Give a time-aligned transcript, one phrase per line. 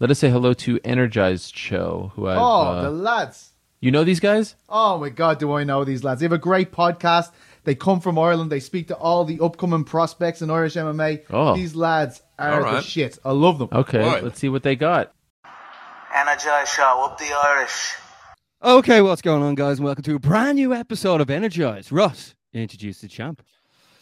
[0.00, 3.52] Let us say hello to Energized Show, who I've, Oh, uh, the lads.
[3.80, 4.54] you know these guys?
[4.68, 6.20] Oh my God, do I know these lads?
[6.20, 7.30] They have a great podcast.
[7.64, 8.50] They come from Ireland.
[8.52, 11.22] They speak to all the upcoming prospects in Irish MMA.
[11.30, 11.54] Oh.
[11.54, 13.18] These lads are All the shit.
[13.24, 13.68] I love them.
[13.72, 14.22] Okay, Right.
[14.22, 15.12] let's see what they got.
[16.14, 17.94] Energize Show, up the Irish.
[18.62, 19.78] Okay, what's going on, guys?
[19.78, 21.92] And welcome to a brand new episode of Energize.
[21.92, 23.42] Russ, introduce the champ.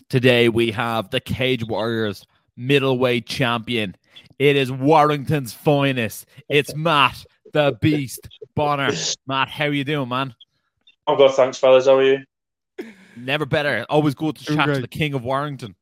[0.08, 2.24] Today we have the Cage Warriors
[2.56, 3.96] middleweight champion.
[4.38, 6.26] It is Warrington's finest.
[6.48, 8.90] It's Matt the Beast Bonner.
[9.26, 10.34] Matt, how you doing, man?
[11.06, 11.86] I'm good, thanks, fellas.
[11.86, 12.18] How are you?
[13.16, 13.86] Never better.
[13.88, 15.74] Always good to chat to the King of Warrington.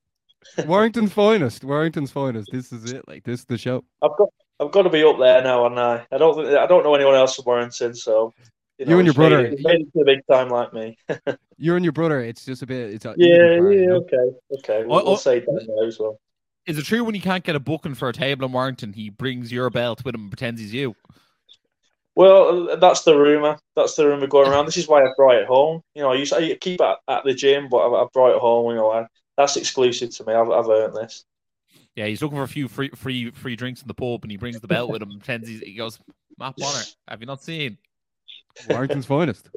[0.67, 1.65] Warrington's finest.
[1.65, 2.49] Warrington's finest.
[2.53, 3.07] This is it.
[3.09, 3.83] Like this is the show.
[4.03, 4.29] I've got
[4.61, 6.95] I've got to be up there now, and I I don't think- I don't know
[6.95, 8.33] anyone else from Warrington, so
[8.79, 9.43] You and your brother.
[9.43, 10.97] made it, made it big time like me.
[11.57, 12.21] You and your brother.
[12.21, 12.91] It's just a bit.
[12.95, 14.85] It's a, yeah, even part, you yeah, okay, okay.
[14.85, 15.05] We'll, Oh, oh.
[15.05, 16.19] we'll say that now as well.
[16.67, 19.11] Is it true when you can't get a booking for a table in Warrington, he
[19.11, 20.97] brings your belt with him and pretends he's you?
[22.17, 23.59] Well, uh, that's the rumor.
[23.75, 24.67] That's the rumor going around.
[24.67, 25.83] This is why I brought it home.
[25.95, 28.41] You know, I used I keep it at the gym, but I, I brought it
[28.41, 28.71] home.
[28.71, 30.33] You know, I, that's exclusive to me.
[30.33, 31.25] I've, I've earned this.
[31.97, 34.37] Yeah, he's looking for a few free free free drinks in the pub and he
[34.37, 35.99] brings the belt with him and pretends he's, he goes,
[36.39, 37.79] Matt Bonner, have you not seen?
[38.69, 39.49] Warrington's finest.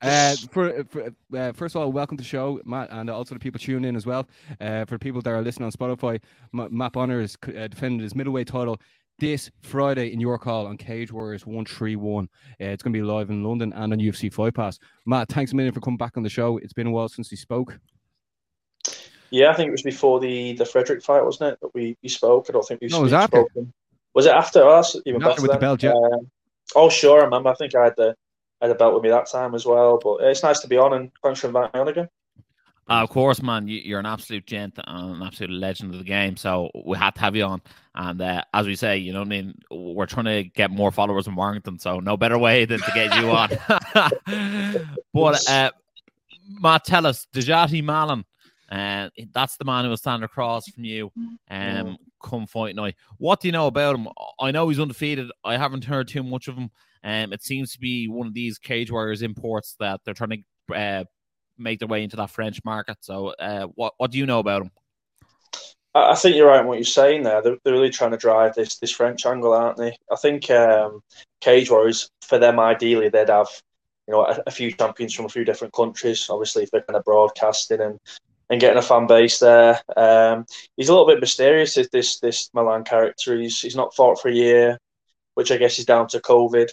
[0.00, 3.40] Uh, for, for uh, first of all, welcome to the show, Matt, and also the
[3.40, 4.26] people tuning in as well.
[4.60, 6.20] Uh, for people that are listening on Spotify,
[6.52, 8.78] Ma- Matt Bonner is uh, defending his middleweight title
[9.18, 12.28] this Friday in York Hall on Cage Warriors One Three One.
[12.60, 14.78] Uh, it's going to be live in London and on UFC Fight Pass.
[15.06, 16.58] Matt, thanks a million for coming back on the show.
[16.58, 17.78] It's been a while since we spoke.
[19.30, 21.58] Yeah, I think it was before the the Frederick fight, wasn't it?
[21.62, 22.46] That we, we spoke.
[22.48, 23.38] I don't think we've No, was after.
[23.50, 23.72] spoken.
[24.14, 24.66] Was it after?
[24.68, 24.94] us?
[25.06, 25.60] even After better with the then.
[25.60, 25.92] belt, yeah.
[25.92, 26.30] Um,
[26.76, 27.20] oh, sure.
[27.20, 27.48] I remember.
[27.48, 28.14] I think I had the
[28.62, 29.98] had a belt with me that time as well.
[30.02, 32.08] But uh, it's nice to be on, and thanks for inviting me on again.
[32.88, 36.04] Uh, of course, man, you, you're an absolute gent and an absolute legend of the
[36.04, 36.36] game.
[36.36, 37.62] So we had to have you on.
[37.94, 39.54] And uh, as we say, you know what I mean?
[39.70, 41.78] We're trying to get more followers in Warrington.
[41.78, 43.50] So no better way than to get you on.
[45.14, 45.70] but uh,
[46.60, 48.24] Matt, tell us, Djati Melan,
[48.70, 51.12] uh, that's the man who will stand across from you
[51.50, 52.96] um, come fight night.
[53.18, 54.08] What do you know about him?
[54.40, 55.30] I know he's undefeated.
[55.44, 56.70] I haven't heard too much of him.
[57.04, 60.74] Um, it seems to be one of these cage warriors imports that they're trying to
[60.74, 61.04] uh,
[61.58, 62.98] make their way into that French market.
[63.00, 64.70] So, uh, what what do you know about them?
[65.94, 67.42] I think you're right in what you're saying there.
[67.42, 69.94] They're, they're really trying to drive this this French angle, aren't they?
[70.10, 71.00] I think um,
[71.40, 73.48] Cage Warriors, for them, ideally, they'd have
[74.08, 76.28] you know a, a few champions from a few different countries.
[76.30, 77.98] Obviously, if they're kind of broadcasting and,
[78.48, 80.46] and getting a fan base there, um,
[80.76, 81.74] he's a little bit mysterious.
[81.74, 84.78] This, this Melan character, he's he's not fought for a year,
[85.34, 86.70] which I guess is down to COVID.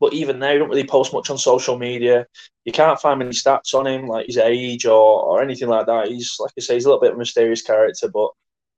[0.00, 2.26] But even now, he don't really post much on social media.
[2.64, 6.08] You can't find many stats on him, like his age or, or anything like that.
[6.08, 8.30] He's like I say, he's a little bit of a mysterious character, but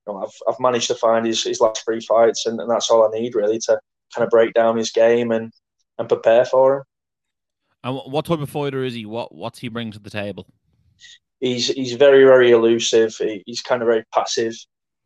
[0.07, 2.91] you know, I've I've managed to find his, his last three fights, and, and that's
[2.91, 3.81] all I need really to
[4.15, 5.53] kind of break down his game and,
[5.99, 6.83] and prepare for him.
[7.83, 9.07] And what type of fighter is he?
[9.07, 10.47] What what's he bring to the table?
[11.41, 13.15] He's he's very very elusive.
[13.17, 14.55] He, he's kind of very passive.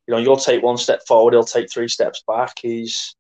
[0.07, 2.55] You know, you'll take one step forward, he'll take three steps back.
[2.61, 3.15] He's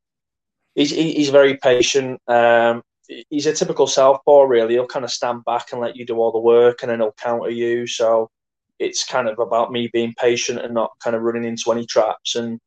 [0.80, 2.20] he's he- he's very patient.
[2.26, 2.82] Um,
[3.28, 4.74] he's a typical southpaw, really.
[4.74, 7.12] He'll kind of stand back and let you do all the work, and then he'll
[7.12, 7.86] counter you.
[7.86, 8.30] So
[8.78, 12.34] it's kind of about me being patient and not kind of running into any traps
[12.34, 12.58] and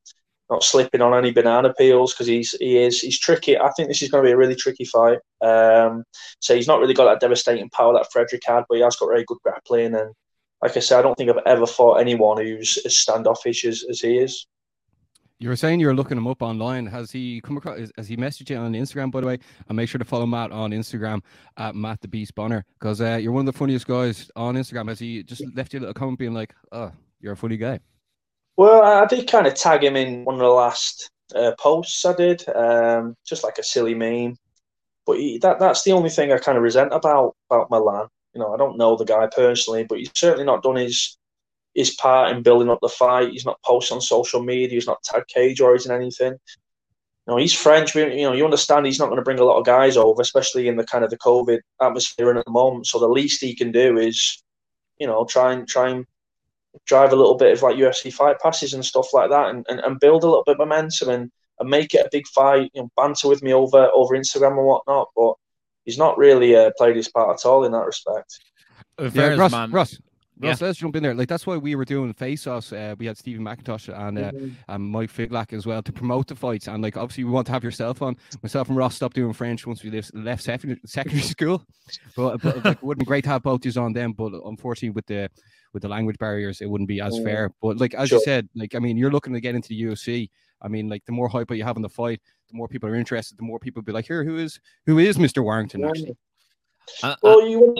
[0.49, 3.57] not slipping on any banana peels because he's he is he's tricky.
[3.57, 5.19] I think this is going to be a really tricky fight.
[5.41, 6.03] Um,
[6.39, 9.07] so he's not really got that devastating power that Frederick had, but he has got
[9.07, 9.95] very good grappling.
[9.95, 10.13] And
[10.61, 14.01] like I said, I don't think I've ever fought anyone who's as standoffish as, as
[14.01, 14.45] he is.
[15.43, 16.85] You were saying you were looking him up online.
[16.85, 17.91] Has he come across?
[17.97, 19.39] Has he messaged you on Instagram, by the way?
[19.67, 21.21] And make sure to follow Matt on Instagram
[21.57, 24.87] at Matt the Beast Bonner because uh, you're one of the funniest guys on Instagram.
[24.87, 27.81] Has he just left you a little comment being like, "Oh, you're a funny guy"?
[28.55, 32.13] Well, I did kind of tag him in one of the last uh, posts I
[32.13, 34.37] did, um, just like a silly meme.
[35.05, 38.07] But he, that that's the only thing I kind of resent about about Melan.
[38.33, 41.17] You know, I don't know the guy personally, but he's certainly not done his
[41.73, 43.31] his part in building up the fight.
[43.31, 44.75] He's not posting on social media.
[44.75, 46.33] He's not tag Cage or in anything.
[46.33, 47.93] You know, he's French.
[47.93, 50.21] but, You know, you understand he's not going to bring a lot of guys over,
[50.21, 52.87] especially in the kind of the COVID atmosphere in at the moment.
[52.87, 54.43] So the least he can do is,
[54.99, 56.05] you know, try and try and
[56.85, 59.79] drive a little bit of like UFC fight passes and stuff like that, and, and,
[59.79, 62.69] and build a little bit of momentum and, and make it a big fight.
[62.73, 65.33] You know, banter with me over over Instagram and whatnot, but
[65.85, 68.37] he's not really uh, played his part at all in that respect.
[68.99, 69.71] Yeah, fairness, Russ, man,
[70.43, 70.49] Russ, Yeah.
[70.49, 71.13] Russ, let's jump in there.
[71.15, 72.71] Like that's why we were doing face offs.
[72.73, 74.31] Uh, we had Stephen McIntosh and uh,
[74.67, 76.67] and Mike Figlak as well to promote the fights.
[76.67, 78.15] And like obviously we want to have yourself on.
[78.41, 81.63] Myself and Ross stopped doing French once we left, left secondary, secondary school.
[82.15, 84.13] But, but like, it would be great to have both yous on them.
[84.13, 85.29] But unfortunately, with the
[85.73, 87.23] with the language barriers, it wouldn't be as Mm.
[87.23, 87.49] fair.
[87.61, 88.19] But like as Sure.
[88.19, 90.29] you said, like I mean, you're looking to get into the UFC.
[90.61, 92.95] I mean, like the more hype you have in the fight, the more people are
[92.95, 95.43] interested, the more people be like, here, who is who is Mr.
[95.43, 96.15] Warrington actually?
[97.01, 97.79] Uh, uh, Well, you want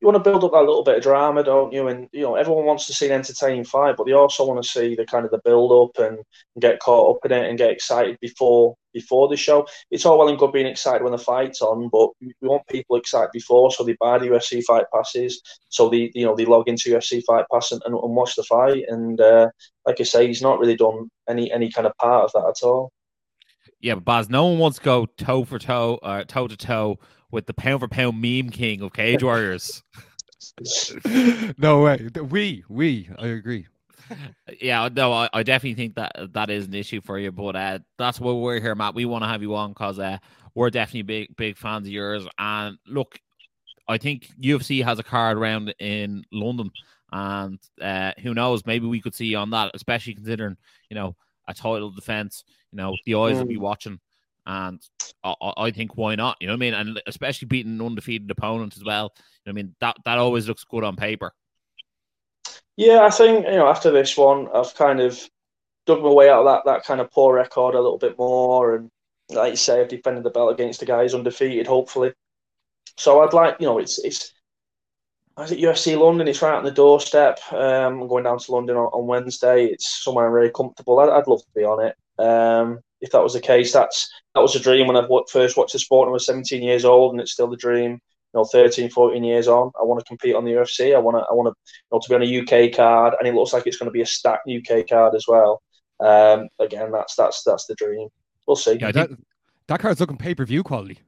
[0.00, 1.88] you want to build up that little bit of drama, don't you?
[1.88, 4.68] And you know, everyone wants to see an entertaining fight, but they also want to
[4.68, 7.58] see the kind of the build up and, and get caught up in it and
[7.58, 9.66] get excited before before the show.
[9.90, 12.96] It's all well and good being excited when the fight's on, but we want people
[12.96, 16.68] excited before, so they buy the UFC fight passes, so they you know they log
[16.68, 18.84] into UFC fight pass and, and, and watch the fight.
[18.88, 19.50] And uh,
[19.86, 22.66] like I say, he's not really done any any kind of part of that at
[22.66, 22.90] all.
[23.80, 26.98] yeah, but Baz, no one wants to go toe for toe, uh, toe to toe
[27.30, 29.82] with the pound for pound meme king of Cage Warriors.
[31.58, 32.08] no way.
[32.20, 33.66] We, we, I agree.
[34.60, 37.78] yeah, no, I, I definitely think that that is an issue for you, but uh,
[37.98, 38.94] that's why we're here, Matt.
[38.94, 40.18] We want to have you on because uh,
[40.54, 42.26] we're definitely big, big fans of yours.
[42.38, 43.18] And look,
[43.88, 46.70] I think UFC has a card round in London,
[47.12, 50.56] and uh, who knows, maybe we could see you on that, especially considering
[50.88, 51.16] you know
[51.48, 52.44] a title defense.
[52.72, 53.98] You know, the eyes will be watching,
[54.50, 54.82] and
[55.22, 56.36] I, I I think why not?
[56.40, 56.74] You know what I mean?
[56.74, 59.12] And especially beating an undefeated opponent as well.
[59.16, 59.74] You know I mean?
[59.80, 61.32] That that always looks good on paper.
[62.76, 65.20] Yeah, I think you know after this one, I've kind of
[65.86, 68.74] dug my way out of that that kind of poor record a little bit more,
[68.74, 68.90] and
[69.30, 72.12] like you say, I've defended the belt against the guys undefeated, hopefully.
[72.96, 74.32] So I'd like, you know, it's it's.
[75.38, 76.28] Is it UFC London?
[76.28, 77.40] It's right on the doorstep.
[77.50, 79.66] Um, I'm going down to London on, on Wednesday.
[79.66, 80.98] It's somewhere very comfortable.
[80.98, 81.94] I'd, I'd love to be on it.
[82.22, 85.72] Um, if that was the case, that's that was a dream when I first watched
[85.72, 88.00] the sport and I was 17 years old, and it's still the dream.
[88.32, 90.94] You know, 13, 14 years on, I want to compete on the UFC.
[90.94, 93.26] I want to, I want to, you know, to be on a UK card, and
[93.26, 95.62] it looks like it's going to be a stacked UK card as well.
[95.98, 98.08] Um, again, that's that's that's the dream.
[98.46, 98.78] We'll see.
[98.80, 99.24] Yeah, That, think,
[99.66, 101.00] that card's looking pay per view quality.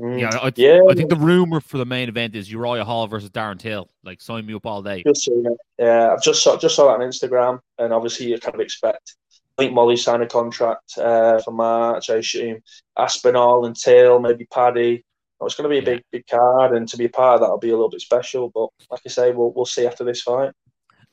[0.00, 0.20] Mm.
[0.20, 0.80] yeah, I, Yeah.
[0.88, 3.88] I think the rumor for the main event is Uriah Hall versus Darren Till.
[4.02, 5.02] Like, sign me up all day.
[5.06, 5.58] Just seen it.
[5.78, 9.16] Yeah, I've just saw just saw that on Instagram, and obviously you kind of expect.
[9.62, 12.10] I think Molly signed a contract uh, for March.
[12.10, 12.58] I assume
[12.98, 15.04] Aspinall and Till, maybe Paddy.
[15.40, 17.40] Oh, It's going to be a big, big card, and to be a part of
[17.42, 18.50] that will be a little bit special.
[18.52, 20.50] But like I say, we'll we'll see after this fight.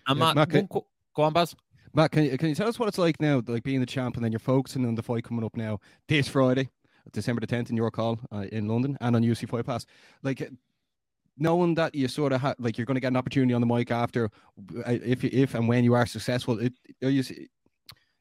[0.07, 0.83] And Yeah, Matt, Matt, one
[1.15, 1.55] go on, Baz.
[1.93, 4.15] Matt, can you, can you tell us what it's like now, like being the champ,
[4.15, 6.69] and then you're focusing on the fight coming up now this Friday,
[7.13, 9.85] December the 10th, in York Hall uh, in London and on UFC Fight Pass?
[10.23, 10.49] Like,
[11.37, 13.67] knowing that you sort of ha- like you're going to get an opportunity on the
[13.67, 14.25] mic after,
[14.87, 16.73] uh, if if and when you are successful, it,
[17.03, 17.31] are you, s-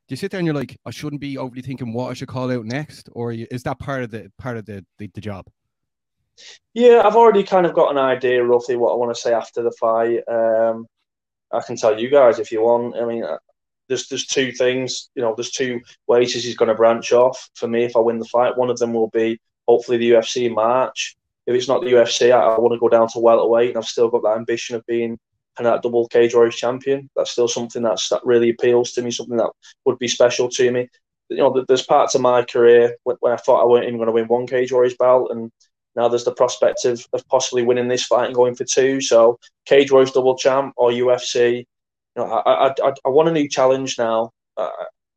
[0.09, 2.29] do you sit there and you're like, I shouldn't be overly thinking what I should
[2.29, 5.47] call out next, or is that part of the part of the the, the job?
[6.73, 9.63] Yeah, I've already kind of got an idea roughly what I want to say after
[9.63, 10.21] the fight.
[10.27, 10.87] Um,
[11.53, 12.97] I can tell you guys if you want.
[12.97, 13.37] I mean, uh,
[13.89, 15.11] there's there's two things.
[15.15, 17.51] You know, there's two ways he's going to branch off.
[17.55, 20.47] For me, if I win the fight, one of them will be hopefully the UFC
[20.47, 21.17] in March.
[21.47, 23.85] If it's not the UFC, I, I want to go down to welterweight, and I've
[23.85, 25.19] still got that ambition of being
[25.67, 27.09] of that double cage warriors champion.
[27.17, 29.11] That's still something that's that really appeals to me.
[29.11, 29.51] Something that
[29.85, 30.89] would be special to me.
[31.31, 34.13] You know, there's parts of my career when, I thought I weren't even going to
[34.13, 35.51] win one cage warriors belt, and
[35.95, 39.01] now there's the prospect of, of possibly winning this fight and going for two.
[39.01, 41.59] So Cage Warriors double champ or UFC.
[41.59, 41.67] You
[42.17, 44.31] know, I I, I, I want a new challenge now.
[44.57, 44.71] Uh,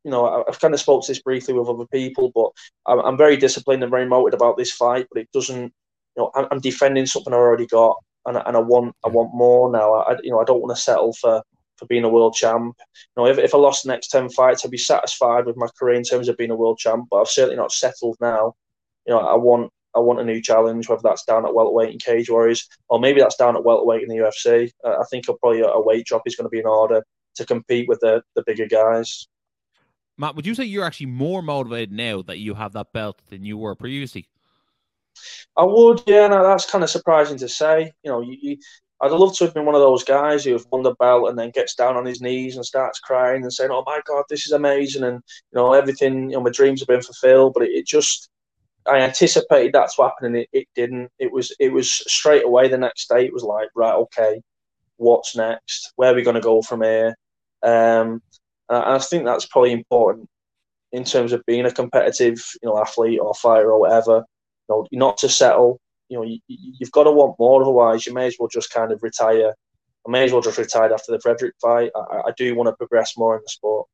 [0.04, 2.52] you know, I've kind of spoke to this briefly with other people, but
[2.88, 5.08] I'm, very disciplined and very motivated about this fight.
[5.12, 5.72] But it doesn't, you
[6.18, 9.72] know, I'm defending something I already got, and, I- and I want I want more
[9.72, 9.94] now.
[9.94, 11.42] I you know I don't want to settle for
[11.78, 12.76] for being a world champ.
[13.18, 15.68] You know, if, if I lost the next ten fights, I'd be satisfied with my
[15.80, 17.08] career in terms of being a world champ.
[17.10, 18.54] But I've certainly not settled now.
[19.08, 22.00] You know, I want I want a new challenge, whether that's down at welterweight in
[22.00, 24.72] Cage Warriors or maybe that's down at welterweight in the UFC.
[24.86, 27.04] Uh, I think probably a, a weight drop is going to be in order
[27.36, 29.28] to compete with the, the bigger guys.
[30.18, 33.44] Matt, would you say you're actually more motivated now that you have that belt than
[33.44, 34.28] you were previously?
[35.58, 37.92] I would, yeah, no, that's kind of surprising to say.
[38.04, 38.58] You know, you, you,
[39.02, 41.38] I'd love to have been one of those guys who have won the belt and
[41.38, 44.46] then gets down on his knees and starts crying and saying, "Oh my God, this
[44.46, 47.54] is amazing!" and you know, everything, you know, my dreams have been fulfilled.
[47.54, 48.30] But it, it just,
[48.88, 51.10] I anticipated that's what happened, and it, it didn't.
[51.20, 53.26] It was, it was straight away the next day.
[53.26, 54.42] It was like, right, okay,
[54.98, 55.92] what's next?
[55.96, 57.16] Where are we going to go from here?
[57.64, 58.22] Um,
[58.70, 60.30] and I think that's probably important
[60.92, 64.26] in terms of being a competitive, you know, athlete or fighter or whatever.
[64.92, 65.80] You know, not to settle.
[66.10, 67.62] You know, you, you've got to want more.
[67.62, 69.54] Otherwise, you may as well just kind of retire.
[70.08, 71.92] I may as well just retire after the Frederick fight.
[71.96, 73.88] I, I do want to progress more in the sport.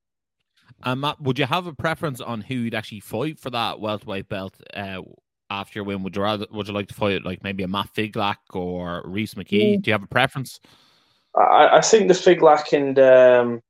[0.84, 4.30] And Matt, would you have a preference on who you'd actually fight for that welterweight
[4.30, 5.02] belt uh,
[5.50, 6.04] after your win?
[6.04, 6.46] Would you rather?
[6.52, 9.82] Would you like to fight like maybe a Matt Figlak or Rhys McKee?
[9.82, 10.60] Do you have a preference?
[11.36, 13.62] I, I think the Figlak and um,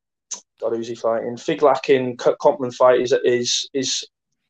[0.59, 1.35] God, who's he fighting?
[1.35, 4.05] Figlak and Compton fight is is is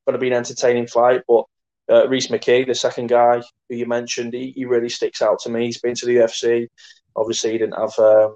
[0.05, 1.45] going to be an entertaining fight, but
[1.89, 5.49] uh, Rhys McKee, the second guy who you mentioned, he, he really sticks out to
[5.49, 5.65] me.
[5.65, 6.67] He's been to the UFC.
[7.15, 8.35] Obviously, he didn't have, um,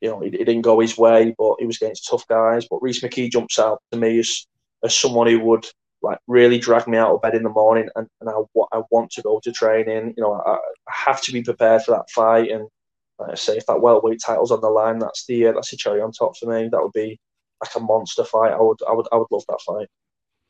[0.00, 2.66] you know, it, didn't go his way, but he was against tough guys.
[2.68, 4.46] But Rhys McKee jumps out to me as
[4.84, 5.64] as someone who would
[6.02, 8.34] like really drag me out of bed in the morning, and, and I,
[8.72, 10.14] I want to go to training.
[10.16, 10.58] You know, I, I
[10.88, 12.68] have to be prepared for that fight, and
[13.18, 15.76] like I say, if that welterweight title's on the line, that's the uh, that's the
[15.76, 16.68] cherry on top for me.
[16.68, 17.18] That would be
[17.60, 18.52] like a monster fight.
[18.52, 19.88] I would I would I would love that fight.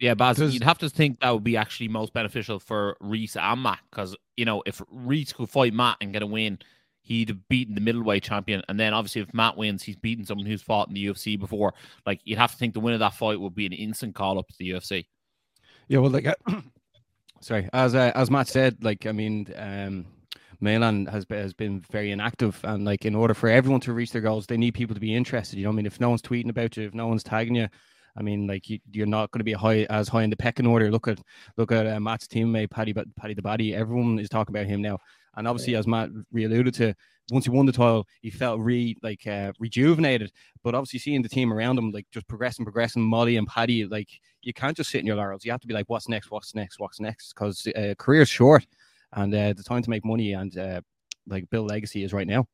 [0.02, 3.62] Yeah, Baz, you'd have to think that would be actually most beneficial for Rhys and
[3.62, 6.58] Matt because you know if Rhys could fight Matt and get a win,
[7.02, 10.44] he'd have beaten the middleweight champion, and then obviously if Matt wins, he's beaten someone
[10.44, 11.74] who's fought in the UFC before.
[12.04, 14.40] Like you'd have to think the win of that fight would be an instant call
[14.40, 15.06] up to the UFC.
[15.86, 16.34] Yeah, well, like, uh,
[17.40, 20.06] sorry, as uh, as Matt said, like, I mean, um,
[20.60, 24.10] Melan has been, has been very inactive, and like, in order for everyone to reach
[24.10, 25.60] their goals, they need people to be interested.
[25.60, 27.68] You know, I mean, if no one's tweeting about you, if no one's tagging you,
[28.16, 30.66] I mean, like, you, are not going to be high as high in the pecking
[30.66, 30.90] order.
[30.90, 31.18] Look at
[31.56, 33.74] look at uh, Matt's teammate Paddy but Paddy the Body.
[33.74, 34.98] Everyone is talking about him now,
[35.36, 36.94] and obviously, as Matt re alluded to,
[37.30, 40.30] once he won the title, he felt re like uh, rejuvenated.
[40.62, 44.10] But obviously, seeing the team around him like just progressing, progressing, Molly and Paddy, like
[44.42, 45.44] you can't just sit in your laurels.
[45.44, 46.30] You have to be like, what's next?
[46.30, 46.78] What's next?
[46.80, 47.32] What's next?
[47.32, 48.66] Because uh, career's short,
[49.14, 50.80] and uh, the time to make money and uh,
[51.26, 52.46] like build legacy is right now.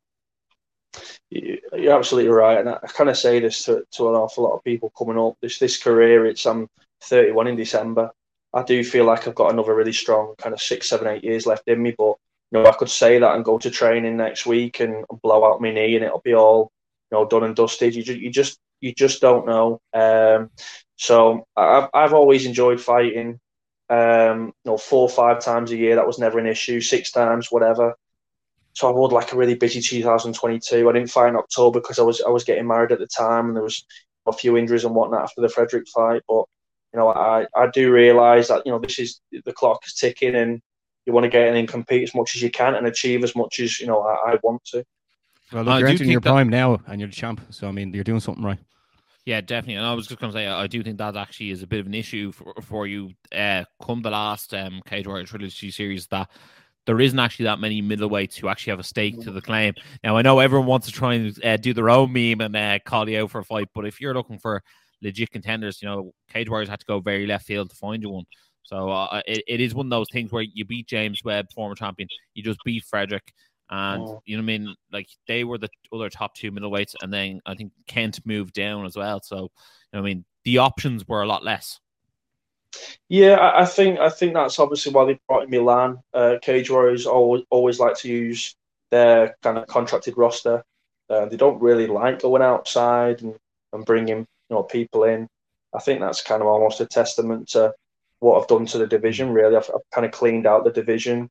[1.30, 4.64] You're absolutely right, and I kind of say this to, to an awful lot of
[4.64, 5.37] people coming up.
[5.42, 6.68] This this career, it's I'm
[7.02, 8.11] 31 in December.
[8.54, 11.47] I do feel like I've got another really strong kind of six, seven, eight years
[11.47, 12.16] left in me, but
[12.50, 15.61] you know, I could say that and go to training next week and blow out
[15.61, 16.73] my knee and it'll be all,
[17.11, 17.95] you know, done and dusted.
[17.95, 19.80] You just, you just, you just don't know.
[19.92, 20.50] Um,
[20.97, 23.38] so I've, I've always enjoyed fighting.
[23.90, 26.80] Um, you know, four or five times a year, that was never an issue.
[26.80, 27.95] Six times, whatever.
[28.78, 30.88] So I would like a really busy 2022.
[30.88, 33.49] I didn't fight in October because I was I was getting married at the time
[33.49, 33.85] and there was
[34.25, 36.23] a few injuries and whatnot after the Frederick fight.
[36.28, 36.44] But
[36.92, 40.37] you know, I, I do realise that you know this is the clock is ticking
[40.37, 40.62] and
[41.06, 43.35] you want to get in and compete as much as you can and achieve as
[43.35, 44.85] much as you know I, I want to.
[45.52, 46.30] Well, look, you're entering your that...
[46.30, 47.40] prime now, and you're the champ.
[47.50, 48.61] So I mean, you're doing something right.
[49.25, 49.75] Yeah, definitely.
[49.75, 51.80] And I was just going to say, I do think that actually is a bit
[51.80, 53.11] of an issue for, for you.
[53.30, 56.30] Uh, come the last um, Cage Warrior Trilogy series, that
[56.88, 59.75] there isn't actually that many middleweights who actually have a stake to the claim.
[60.02, 62.78] Now, I know everyone wants to try and uh, do their own meme and uh,
[62.83, 64.62] call you out for a fight, but if you're looking for
[65.02, 68.09] legit contenders, you know, Cage Warriors had to go very left field to find you
[68.09, 68.25] one.
[68.62, 71.75] So uh, it, it is one of those things where you beat James Webb, former
[71.75, 73.35] champion, you just beat Frederick.
[73.68, 74.23] And oh.
[74.25, 74.75] you know what I mean?
[74.90, 78.87] Like they were the other top two middleweights, and then I think Kent moved down
[78.87, 79.21] as well.
[79.23, 79.49] So, you
[79.92, 81.80] know I mean, the options were a lot less.
[83.09, 86.01] Yeah, I think I think that's obviously why they brought in Melan.
[86.13, 88.55] Uh, Cage Warriors always always like to use
[88.91, 90.63] their kind of contracted roster.
[91.11, 93.35] Uh, they don't really like going outside and,
[93.73, 95.27] and bringing you know people in.
[95.75, 97.73] I think that's kind of almost a testament to
[98.21, 99.31] what I've done to the division.
[99.33, 101.29] Really, I've, I've kind of cleaned out the division.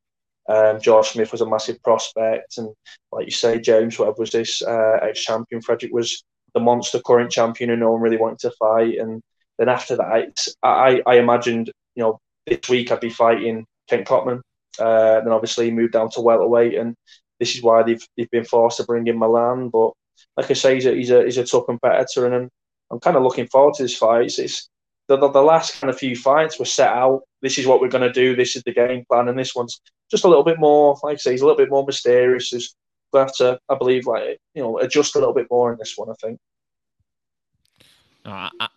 [0.50, 2.70] Um, George Smith was a massive prospect, and
[3.12, 5.62] like you say, James Webb was this uh, ex-champion.
[5.62, 8.98] Frederick was the monster current champion, and no one really wanted to fight.
[8.98, 9.22] And
[9.58, 14.42] then after that, I, I imagined, you know, this week I'd be fighting Kent Cotman.
[14.80, 16.96] Uh, then obviously he moved down to welterweight, and
[17.40, 19.72] this is why they've they've been forced to bring in Melan.
[19.72, 19.92] But
[20.38, 22.50] like I say, he's a he's a, he's a tough competitor, and I'm,
[22.92, 24.26] I'm kind of looking forward to this fight.
[24.26, 24.70] It's, it's
[25.08, 27.22] the, the, the last kind of few fights were set out.
[27.42, 28.36] This is what we're going to do.
[28.36, 31.18] This is the game plan, and this one's just a little bit more, like I
[31.18, 32.52] say, he's a little bit more mysterious.
[32.52, 32.76] There's
[33.16, 36.10] have to, I believe, like you know, adjust a little bit more in this one.
[36.10, 36.38] I think.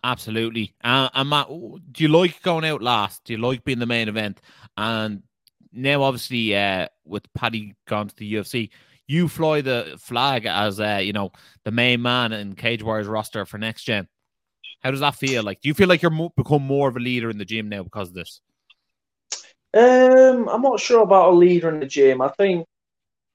[0.03, 0.73] Absolutely.
[0.83, 3.23] Uh, and Matt, do you like going out last?
[3.25, 4.41] Do you like being the main event?
[4.77, 5.23] And
[5.73, 8.69] now, obviously, uh, with Paddy gone to the UFC,
[9.07, 11.31] you fly the flag as uh, you know
[11.65, 14.07] the main man in Cage Warriors roster for next gen.
[14.81, 15.43] How does that feel?
[15.43, 17.69] Like, do you feel like you're mo- become more of a leader in the gym
[17.69, 18.41] now because of this?
[19.73, 22.21] Um, I'm not sure about a leader in the gym.
[22.21, 22.65] I think,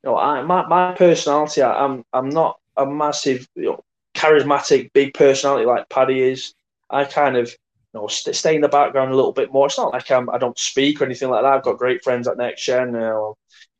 [0.02, 1.62] you know, I, my my personality.
[1.62, 3.84] I, I'm, I'm not a massive, you know,
[4.16, 6.54] charismatic, big personality like Paddy is.
[6.90, 9.66] I kind of, you know, st- stay in the background a little bit more.
[9.66, 11.52] It's not like I'm, I don't speak or anything like that.
[11.52, 12.88] I've got great friends at Next Gen.
[12.88, 13.36] You know,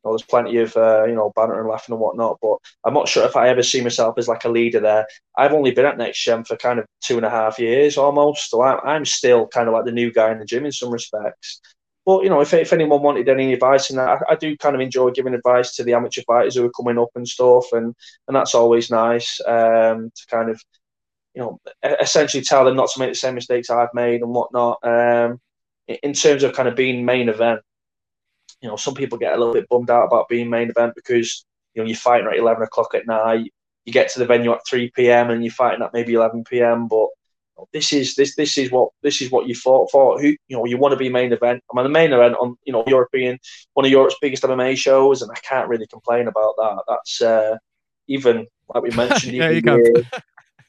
[0.07, 2.37] know, there's plenty of uh, you know banter and laughing and whatnot.
[2.41, 5.07] But I'm not sure if I ever see myself as like a leader there.
[5.37, 8.49] I've only been at Next Gen for kind of two and a half years almost,
[8.49, 10.91] so I'm, I'm still kind of like the new guy in the gym in some
[10.91, 11.61] respects.
[12.07, 14.79] But you know, if, if anyone wanted any advice and I, I, do kind of
[14.79, 17.93] enjoy giving advice to the amateur fighters who are coming up and stuff, and
[18.27, 20.61] and that's always nice um, to kind of
[21.35, 21.59] you know
[21.99, 24.79] essentially tell them not to make the same mistakes I've made and whatnot.
[24.83, 25.41] Um,
[25.89, 27.59] in terms of kind of being main event,
[28.61, 31.43] you know, some people get a little bit bummed out about being main event because
[31.73, 33.51] you know you're fighting at eleven o'clock at night.
[33.83, 35.29] You get to the venue at three p.m.
[35.29, 36.87] and you're fighting at maybe eleven p.m.
[36.87, 37.07] But
[37.73, 40.19] this is this this is what this is what you fought for.
[40.19, 41.63] Who you know you want to be main event.
[41.71, 43.39] I'm on the main event on you know European
[43.73, 46.83] one of Europe's biggest MMA shows, and I can't really complain about that.
[46.87, 47.57] That's uh,
[48.07, 49.33] even like we mentioned.
[49.37, 49.83] yeah, you can.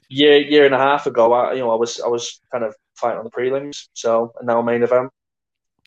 [0.08, 2.74] year year and a half ago, I, you know, I was I was kind of
[2.96, 5.10] fighting on the prelims, so and now main event.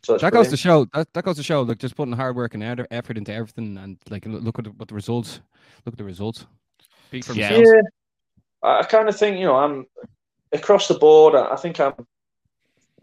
[0.04, 2.56] So that goes to show that, that goes to show like just putting hard work
[2.56, 5.42] and effort into everything and like look at what the results
[5.86, 6.46] look at the results
[7.08, 7.50] speak for yeah.
[7.50, 7.72] themselves.
[8.64, 9.86] Yeah, I kind of think you know I'm
[10.54, 11.36] across the board.
[11.36, 11.94] I think I'm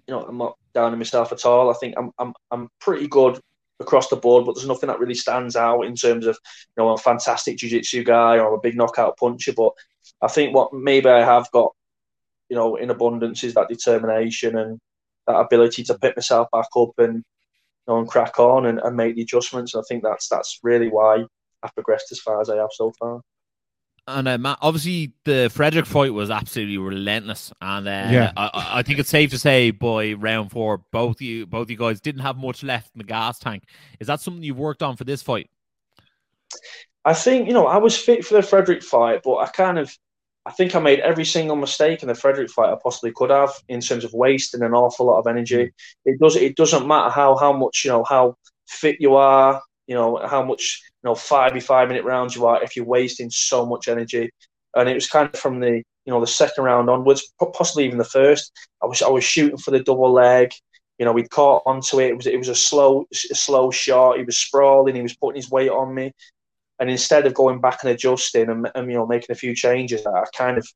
[0.06, 1.70] you know I'm not down on myself at all.
[1.70, 3.40] I think I'm I'm I'm pretty good
[3.80, 6.88] across the board, but there's nothing that really stands out in terms of you know
[6.88, 9.52] I'm a fantastic jiu-jitsu guy or a big knockout puncher.
[9.56, 9.72] But
[10.22, 11.74] I think what maybe I have got
[12.48, 14.78] you know in abundance is that determination and
[15.26, 17.22] that ability to pick myself back up and you
[17.86, 19.74] know, and crack on and, and make the adjustments.
[19.74, 21.24] And I think that's that's really why
[21.62, 23.20] I've progressed as far as I have so far.
[24.08, 28.32] And uh, Matt, obviously the Frederick fight was absolutely relentless, and uh, Yeah.
[28.36, 32.00] I, I think it's safe to say by round four, both you both you guys
[32.00, 33.64] didn't have much left in the gas tank.
[34.00, 35.50] Is that something you've worked on for this fight?
[37.04, 39.94] I think you know I was fit for the Frederick fight, but I kind of
[40.46, 43.52] I think I made every single mistake in the Frederick fight I possibly could have
[43.68, 45.72] in terms of wasting an awful lot of energy.
[46.06, 48.36] It does it doesn't matter how how much you know how
[48.66, 52.62] fit you are, you know how much you know five five minute rounds you are
[52.62, 54.30] if you're wasting so much energy.
[54.76, 57.98] And it was kind of from the you know the second round onwards, possibly even
[57.98, 58.52] the first.
[58.82, 60.52] I was I was shooting for the double leg.
[60.98, 62.10] You know, we'd caught onto it.
[62.10, 64.18] It was it was a slow a slow shot.
[64.18, 64.94] He was sprawling.
[64.94, 66.12] He was putting his weight on me.
[66.80, 70.06] And instead of going back and adjusting and, and you know making a few changes,
[70.06, 70.66] I kind of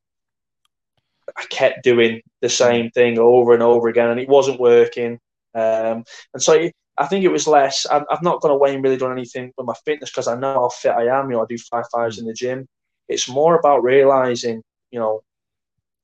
[1.36, 5.18] I kept doing the same thing over and over again, and it wasn't working.
[5.54, 6.68] Um, and so
[7.02, 7.86] I think it was less.
[7.86, 10.54] I've, I've not gone away and really done anything with my fitness because I know
[10.54, 11.30] how fit I am.
[11.30, 12.66] You know, I do five fives in the gym.
[13.08, 15.22] It's more about realizing, you know,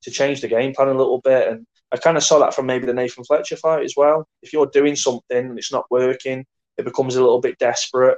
[0.03, 1.47] to change the game plan a little bit.
[1.47, 4.27] And I kind of saw that from maybe the Nathan Fletcher fight as well.
[4.41, 6.45] If you're doing something and it's not working,
[6.77, 8.17] it becomes a little bit desperate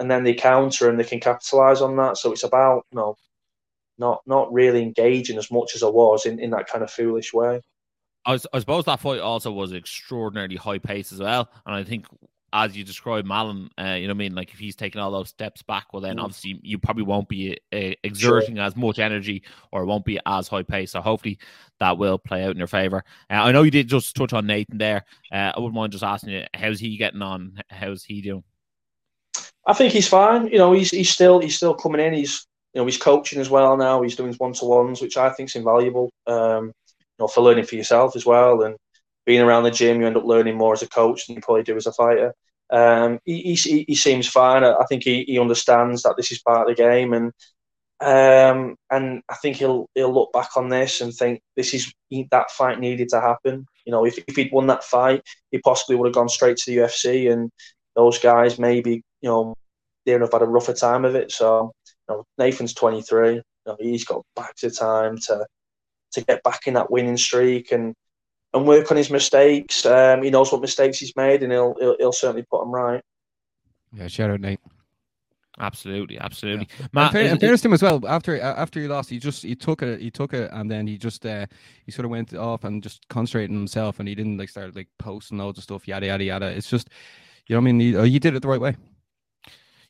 [0.00, 2.16] and then they counter and they can capitalize on that.
[2.16, 3.16] So it's about you know
[3.98, 7.32] not not really engaging as much as I was in, in that kind of foolish
[7.32, 7.60] way.
[8.26, 11.84] I, was, I suppose that fight also was extraordinarily high pace as well, and I
[11.84, 12.06] think
[12.52, 14.34] as you described Melan, uh, you know what I mean.
[14.34, 16.24] Like if he's taking all those steps back, well then Mm.
[16.24, 20.48] obviously you probably won't be uh, exerting as much energy or it won't be as
[20.48, 20.90] high pace.
[20.90, 21.38] So hopefully
[21.78, 23.04] that will play out in your favor.
[23.30, 25.04] Uh, I know you did just touch on Nathan there.
[25.30, 27.62] Uh, I wouldn't mind just asking you, how's he getting on?
[27.70, 28.42] How's he doing?
[29.66, 30.48] I think he's fine.
[30.48, 32.14] You know, he's he's still he's still coming in.
[32.14, 34.02] He's you know he's coaching as well now.
[34.02, 36.10] He's doing his one to ones, which I think is invaluable.
[36.26, 36.72] Um,
[37.20, 38.76] know, for learning for yourself as well, and
[39.26, 41.62] being around the gym, you end up learning more as a coach than you probably
[41.62, 42.34] do as a fighter.
[42.70, 44.64] Um, he, he, he seems fine.
[44.64, 47.32] I think he, he understands that this is part of the game, and
[48.00, 51.92] um, and I think he'll he'll look back on this and think this is
[52.30, 53.66] that fight needed to happen.
[53.84, 56.70] You know, if, if he'd won that fight, he possibly would have gone straight to
[56.70, 57.50] the UFC, and
[57.96, 59.54] those guys maybe you know
[60.06, 61.30] they'd have had a rougher time of it.
[61.32, 63.34] So you know, Nathan's 23.
[63.34, 65.46] You know, he's got bags of time to
[66.12, 67.94] to get back in that winning streak and
[68.52, 69.86] and work on his mistakes.
[69.86, 73.02] Um, he knows what mistakes he's made, and he'll he'll, he'll certainly put them right.
[73.92, 74.60] Yeah, shout out Nate.
[75.58, 76.68] Absolutely, absolutely.
[76.78, 79.10] In, Matt, fair, is- in fairness to him as well, after uh, after he lost,
[79.10, 81.46] he just he took it, he took it, and then he just uh,
[81.84, 84.74] he sort of went off and just concentrated on himself, and he didn't like start
[84.74, 86.46] like posting loads of stuff, yada yada yada.
[86.46, 86.88] It's just,
[87.46, 88.76] you know, what I mean, he, uh, you did it the right way.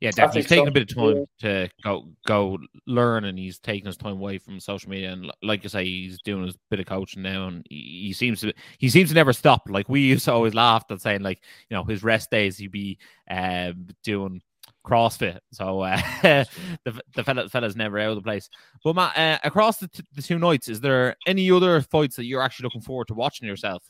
[0.01, 0.43] Yeah, definitely.
[0.43, 4.15] He's taking a bit of time to go go learn, and he's taking his time
[4.15, 5.13] away from social media.
[5.13, 8.41] And like you say, he's doing his bit of coaching now, and he, he seems
[8.41, 9.69] to he seems to never stop.
[9.69, 12.73] Like we used to always laugh at saying, like you know, his rest days he'd
[12.73, 12.99] be
[13.31, 14.41] um, doing
[14.87, 15.41] CrossFit.
[15.53, 18.49] So uh, the the fella, fella's never out of the place.
[18.83, 22.25] But Matt, uh, across the, t- the two nights, is there any other fights that
[22.25, 23.83] you're actually looking forward to watching yourself?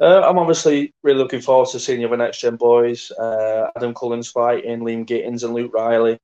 [0.00, 3.10] Uh, I'm obviously really looking forward to seeing the other next gen boys.
[3.12, 6.18] Uh, Adam Cullen's fighting, Liam Gittins and Luke Riley.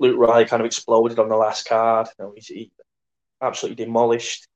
[0.00, 2.08] Luke Riley kind of exploded on the last card.
[2.18, 2.70] You know, he's he
[3.42, 4.48] absolutely demolished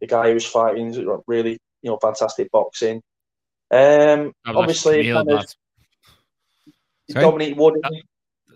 [0.00, 0.92] the guy he was fighting.
[1.28, 3.02] Really, you know, fantastic boxing.
[3.70, 5.54] Um, obviously, actually Camille, kind of.
[7.10, 7.24] Sorry?
[7.24, 7.74] Dominic Wood.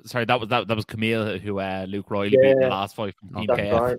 [0.07, 2.69] sorry, that was that, that was Camille who uh, Luke Riley beat in the Yeah.
[2.71, 3.81] last fight from Team That's KF.
[3.81, 3.99] right.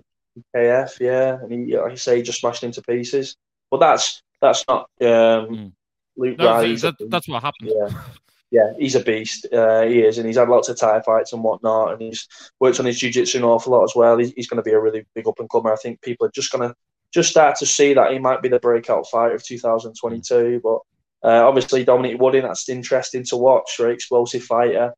[0.54, 3.34] KF, yeah, and he, like I say, he just smashed into pieces.
[3.70, 5.72] But that's that's not um, Mm.
[6.16, 6.82] Luke No, Riley's.
[6.82, 7.72] that, that's what happened.
[7.74, 8.02] Yeah,
[8.50, 9.46] yeah, he's a beast.
[9.52, 12.26] Uh, he is, and he's had lots of tie fights and whatnot, and he's
[12.58, 14.18] worked on his jiu-jitsu an awful lot as well.
[14.18, 15.72] He's, he's going to be a really big up and comer.
[15.72, 16.74] I think people are just going to
[17.12, 20.60] just start to see that he might be the breakout fighter of 2022.
[20.62, 20.78] But
[21.22, 23.76] uh, obviously, Dominic Wooding, that's interesting to watch.
[23.78, 24.92] Very explosive fighter.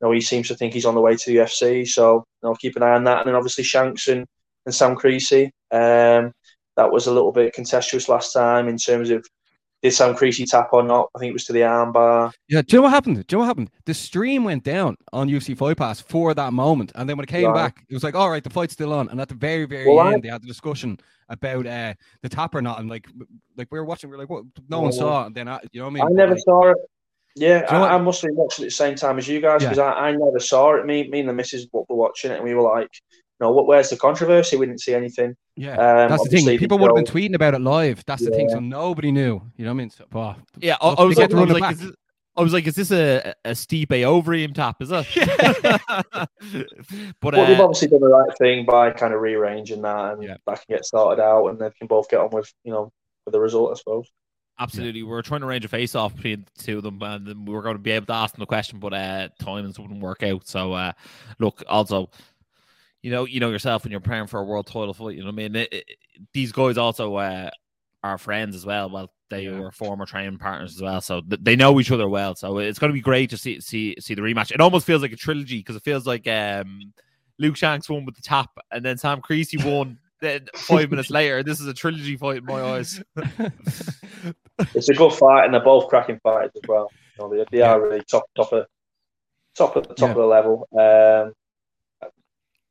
[0.00, 2.48] You know, he seems to think he's on the way to the UFC, so you
[2.48, 3.20] know, keep an eye on that.
[3.20, 4.26] And then obviously Shanks and,
[4.66, 5.52] and Sam Creasy.
[5.70, 6.32] Um,
[6.76, 9.26] that was a little bit contentious last time in terms of
[9.82, 11.10] did Sam Creasy tap or not?
[11.14, 12.32] I think it was to the armbar.
[12.48, 13.26] Yeah, do you know what happened?
[13.26, 13.70] Do you know what happened?
[13.84, 17.28] The stream went down on UFC Fight Pass for that moment, and then when it
[17.28, 17.54] came Right.
[17.54, 19.08] back, it was like, all right, the fight's still on.
[19.10, 22.28] And at the very, very Well, I- end, they had the discussion about uh, the
[22.28, 23.06] tap or not, and like,
[23.56, 24.44] like we were watching, we are like, what?
[24.68, 25.26] No one Well, saw it.
[25.26, 26.04] And then I, you know what I mean?
[26.04, 26.76] I never like, saw it.
[27.36, 29.18] Yeah, Do you know what- I, I must have watched it at the same time
[29.18, 29.68] as you guys Yeah.
[29.68, 30.86] because I, I never saw it.
[30.86, 32.88] Me, me and the missus were watching it, and we were like,
[33.40, 33.66] "No, what?
[33.66, 34.56] Where's the controversy?
[34.56, 36.58] We didn't see anything." yeah, Um, that's the thing.
[36.58, 38.04] People would have been tweeting about it live.
[38.06, 38.48] That's the thing.
[38.48, 39.40] So nobody knew.
[39.56, 39.90] You know what I mean?
[39.90, 41.92] So, oh, Yeah, I, I was like, I was like, is this,
[42.36, 44.82] I was like, is this a a Stipe Overeem tap?
[44.82, 45.06] Is it?
[47.20, 50.22] but Well, they've uh, obviously done the right thing by kind of rearranging that, and
[50.22, 50.36] Yeah.
[50.46, 52.92] that can get started out, and they can both get on with you know
[53.24, 54.10] with the result, I suppose.
[54.58, 57.26] Absolutely, we are trying to arrange a face off between the two of them, and
[57.26, 59.78] then we were going to be able to ask them the question, but uh, timings
[59.78, 60.46] wouldn't work out.
[60.46, 60.92] So, uh,
[61.38, 62.08] look, also,
[63.02, 65.14] you know, you know yourself when you're praying for a world title fight.
[65.16, 65.56] You know what I mean?
[65.56, 65.86] It- it-
[66.32, 67.50] these guys also uh,
[68.02, 68.88] are friends as well.
[68.90, 69.58] Well, they Yeah.
[69.58, 72.34] were former training partners as well, so th- they know each other well.
[72.34, 74.50] So it's going to be great to see see see the rematch.
[74.52, 76.92] It almost feels like a trilogy because it feels like um,
[77.38, 79.98] Luke Shanks won with the tap, and then Sam Creasy won.
[80.18, 83.02] Then five minutes later, this is a trilogy fight in my eyes.
[84.74, 86.90] It's a good fight, and they're both cracking fights as well.
[87.18, 88.66] You know, they, they are really top top of
[89.54, 90.10] top of the top Yeah.
[90.12, 90.66] of the level.
[90.72, 91.34] Um,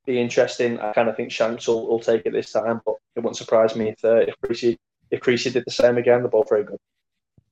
[0.06, 0.80] be interesting.
[0.80, 3.76] I kind of think Shanks will, will take it this time, but it wouldn't surprise
[3.76, 4.78] me if uh, if Creasy
[5.12, 6.22] if Creasy did the same again.
[6.22, 6.80] They're both very good.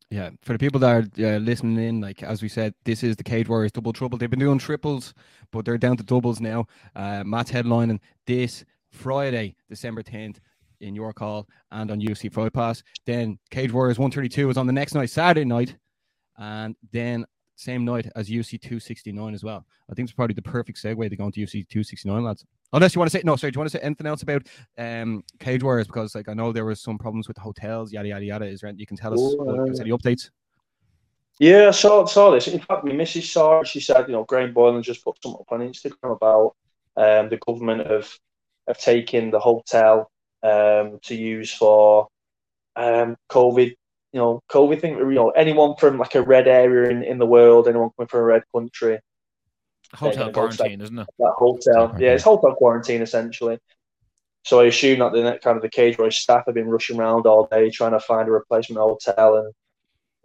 [0.09, 3.15] Yeah, for the people that are uh, listening in, like as we said, this is
[3.15, 4.17] the Cage Warriors Double Trouble.
[4.17, 5.13] They've been doing triples,
[5.51, 6.67] but they're down to doubles now.
[6.95, 10.37] Uh, Matt's headlining this Friday, December 10th
[10.81, 12.83] in York Hall and on UFC Fight Pass.
[13.07, 15.75] Then Cage Warriors 132 is on the next night, Saturday night,
[16.37, 19.65] and then same night as UFC 269 as well.
[19.89, 22.45] I think it's probably the perfect segue to go into UFC 269, lads.
[22.71, 24.47] Unless you want to say no, sorry, do you want to say anything else about
[24.77, 25.87] um Cage Warriors?
[25.87, 28.45] Because like I know there was some problems with the hotels, yada yada yada.
[28.45, 29.19] Is there anything you can tell us?
[29.21, 30.29] Oh, Like, give us uh, any updates?
[31.39, 32.47] Yeah, I saw saw this.
[32.47, 33.67] In fact, my missus saw it.
[33.67, 36.55] She said, you know, Graham Boylan just put something up on Instagram about
[36.95, 38.17] um, the government of
[38.67, 40.09] of taking the hotel
[40.41, 42.07] um, to use for
[42.75, 43.75] um, COVID.
[44.13, 44.97] You know, COVID thing.
[44.97, 48.19] You know, anyone from like a red area in, in the world, anyone coming from
[48.21, 48.99] a red country,
[49.95, 51.07] Hotel go quarantine, isn't it?
[51.19, 51.95] that hotel.
[51.99, 53.59] Yeah, it's hotel quarantine essentially.
[54.43, 57.25] So I assume that the kind of the cage Roy staff have been rushing around
[57.25, 59.53] all day trying to find a replacement hotel, and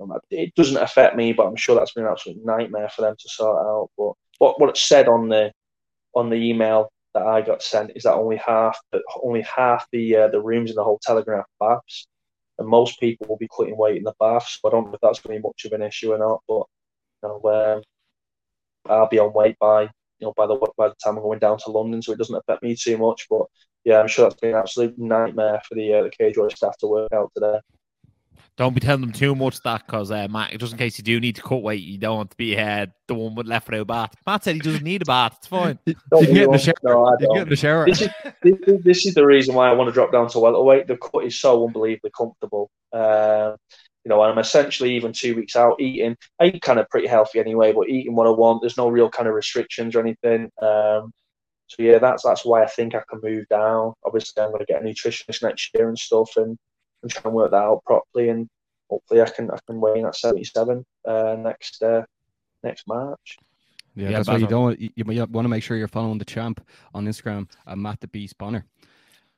[0.00, 3.02] you know, it doesn't affect me, but I'm sure that's been an absolute nightmare for
[3.02, 3.90] them to sort out.
[3.96, 5.52] But what what it said on the
[6.14, 10.16] on the email that I got sent is that only half but only half the
[10.16, 12.08] uh, the rooms in the hotel are going to have baths,
[12.58, 14.58] and most people will be cutting weight in the baths.
[14.60, 16.42] So I don't know if that's going to be much of an issue or not,
[16.48, 16.64] but
[17.22, 17.82] you know, um,
[18.86, 21.58] I'll be on weight by you know by the by the time I'm going down
[21.58, 23.26] to London, so it doesn't affect me too much.
[23.30, 23.46] But
[23.84, 26.76] yeah, I'm sure that's been an absolute nightmare for the uh, the cage Roy staff
[26.78, 27.60] to work out today.
[28.58, 31.20] Don't be telling them too much that because uh, Matt, just in case you do
[31.20, 33.82] need to cut weight, you don't want to be uh, the one with left without
[33.82, 34.14] a bath.
[34.26, 35.36] Matt said he doesn't need a bath.
[35.38, 35.78] It's fine.
[36.10, 36.58] Don't You get in the you?
[36.58, 36.74] shower.
[36.82, 37.86] No, You get in the shower.
[37.86, 38.08] This is,
[38.42, 40.88] this, is- this is the reason why I want to drop down to welterweight.
[40.88, 42.68] The cut is so unbelievably comfortable.
[42.92, 43.54] Um,
[44.04, 46.16] you know, and I'm essentially even two weeks out eating.
[46.40, 48.62] I eat kind of pretty healthy anyway, but eating what I want.
[48.62, 50.50] There's no real kind of restrictions or anything.
[50.60, 51.12] Um,
[51.68, 53.92] so yeah, that's that's why I think I can move down.
[54.04, 56.58] Obviously, I'm going to get a nutritionist next year and stuff, and,
[57.02, 58.28] and try and work that out properly.
[58.28, 58.48] And
[58.90, 62.02] hopefully, I can I can weigh in at 77 uh, next uh,
[62.62, 63.38] next March.
[63.94, 64.78] Yeah, Yeah, that's why you don't.
[64.78, 68.08] You, you want to make sure you're following the champ on Instagram, uh, Matt the
[68.08, 68.64] Beast Bonner.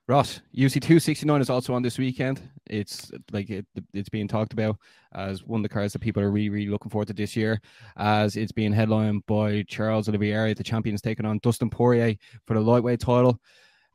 [0.06, 2.42] Ross, UC two sixty nine is also on this weekend.
[2.66, 4.76] It's like it, it's being talked about
[5.14, 7.60] as one of the cards that people are really, really looking forward to this year,
[7.96, 10.52] as it's being headlined by Charles Oliveira.
[10.52, 13.40] The champion is taking on Dustin Poirier for the lightweight title.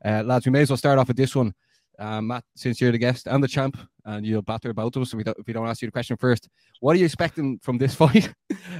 [0.04, 1.54] Uh, lads, we may as well start off with this one.
[1.98, 5.16] Uh, Matt, since you're the guest and the champ, and you'll batter about us, so
[5.16, 6.48] we don't, if we don't ask you the question first,
[6.80, 8.32] what are you expecting from this fight,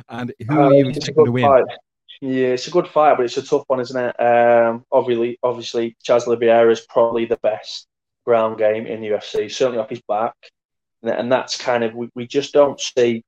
[0.08, 1.44] and who are Uh, you expecting to win?
[1.44, 1.64] fight.
[2.22, 4.20] Yeah, it's a good fight, but it's a tough one, isn't it?
[4.20, 7.86] Um, obviously, obviously, Chaz Oliveira is probably the best
[8.24, 10.34] ground game in the UFC, certainly off his back,
[11.02, 13.22] and, that's kind of we, we just don't see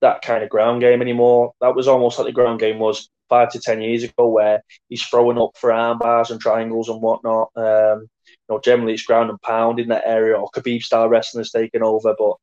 [0.00, 1.52] that kind of ground game anymore.
[1.60, 5.02] That was almost like the ground game was five to ten years ago, where he's
[5.02, 7.50] throwing up for arm bars and triangles and whatnot.
[7.56, 8.08] Um,
[8.54, 11.82] know, generally it's ground and pound in that area, or Khabib style wrestling has taken
[11.82, 12.14] over.
[12.18, 12.34] But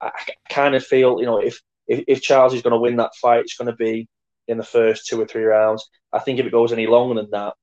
[0.00, 2.96] I, I kind of feel, you know, if if, if Charles is going to win
[2.96, 4.08] that fight, it's going to be
[4.48, 5.88] in the first two or three rounds.
[6.12, 7.54] I think if it goes any longer than that,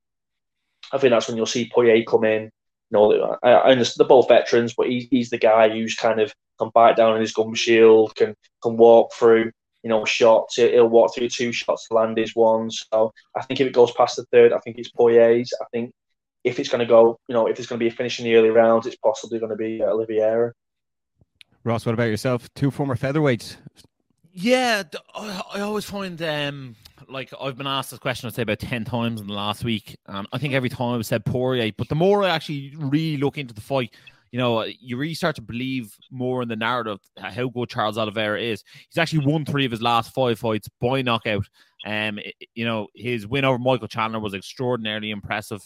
[0.92, 2.44] I think that's when you'll see Poirier come in.
[2.44, 2.50] You
[2.92, 6.34] know, I, I understand they're both veterans, but he, he's the guy who's kind of
[6.58, 9.52] can bite down on his gum shield, can can walk through,
[9.84, 10.56] you know, shots.
[10.56, 12.72] He'll, walk through two shots to land his one.
[12.72, 15.54] So I think if it goes past the third, I think it's Poirier's.
[15.62, 15.92] I think
[16.44, 18.26] if it's going to go, you know, if it's going to be a finish in
[18.26, 20.54] the early rounds, it's possibly going to be uh, Oliveira.
[21.64, 22.52] Ross, what about yourself?
[22.54, 23.58] Two former featherweights.
[24.32, 26.76] Yeah, I I always find um
[27.08, 29.98] like I've been asked this question I'd say about ten times in the last week,
[30.06, 31.72] and I think every time I've said Poirier.
[31.76, 33.94] But the more I actually really look into the fight,
[34.32, 38.40] you know, you really start to believe more in the narrative how good Charles Oliveira
[38.40, 38.64] is.
[38.90, 41.46] He's actually won three of his last five fights by knockout.
[41.86, 42.20] Um,
[42.56, 45.62] you know, his win over Michael Chandler was extraordinarily impressive.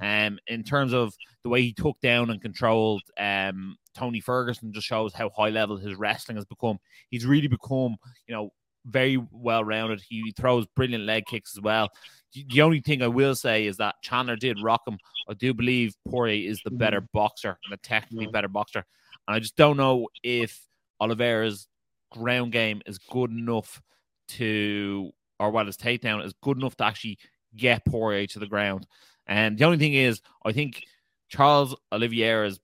[0.00, 4.86] Um, in terms of the way he took down and controlled um Tony Ferguson, just
[4.86, 6.78] shows how high level his wrestling has become.
[7.10, 8.52] He's really become, you know,
[8.88, 10.02] very well rounded.
[10.08, 11.90] He throws brilliant leg kicks as well.
[12.32, 14.98] The- only thing I will say is that Chandler did rock him.
[15.28, 17.06] I do believe Poirier is the better mm.
[17.12, 18.84] boxer the technically better boxer.
[19.26, 20.60] And I just don't know if
[21.00, 21.68] Oliveira's
[22.10, 23.80] ground game is good enough
[24.28, 27.18] to, or what his takedown is good enough to actually
[27.56, 28.86] get Poirier to the ground.
[29.26, 30.84] And the only thing is, I think
[31.28, 32.60] Charles Oliveira's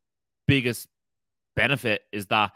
[0.47, 0.89] biggest
[1.57, 2.53] benefit is that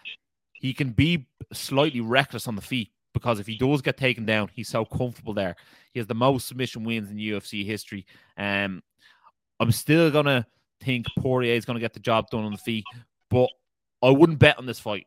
[0.52, 4.48] he can be slightly reckless on the feet because if he does get taken down,
[4.52, 5.56] he's so comfortable there.
[5.92, 8.06] He has the most submission wins in UFC history.
[8.36, 8.82] Um,
[9.60, 10.46] I'm still gonna
[10.80, 12.84] think Poirier is gonna get the job done on the feet,
[13.30, 13.48] but
[14.02, 15.06] I wouldn't bet on this fight.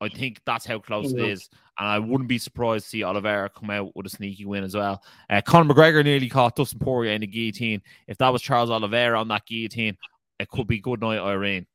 [0.00, 1.26] I think that's how close it Yeah.
[1.26, 4.62] is, and I wouldn't be surprised to see Oliveira come out with a sneaky win
[4.62, 5.02] as well.
[5.28, 7.82] Uh, Conor McGregor nearly caught Dustin Poirier in the guillotine.
[8.06, 9.96] If that was Charles Oliveira on that guillotine,
[10.38, 11.66] it could be good night, Irene.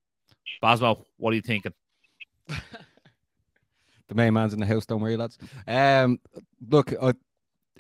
[0.64, 1.74] Basmo, what are you thinking?
[4.14, 4.86] The main man's in the house.
[4.86, 5.40] Don't worry, lads.
[5.68, 6.20] Um,
[6.70, 7.14] look, uh,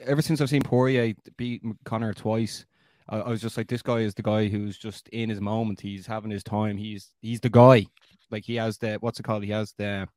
[0.04, 2.65] ever since I've seen Poirier beat Connor twice,
[3.08, 5.80] I, I was just like, this guy is the guy who's just in his moment.
[5.80, 6.76] He's having his time.
[6.76, 7.86] He's he's the guy.
[8.32, 9.43] Like he has the what's it called?
[9.43, 10.08] He has the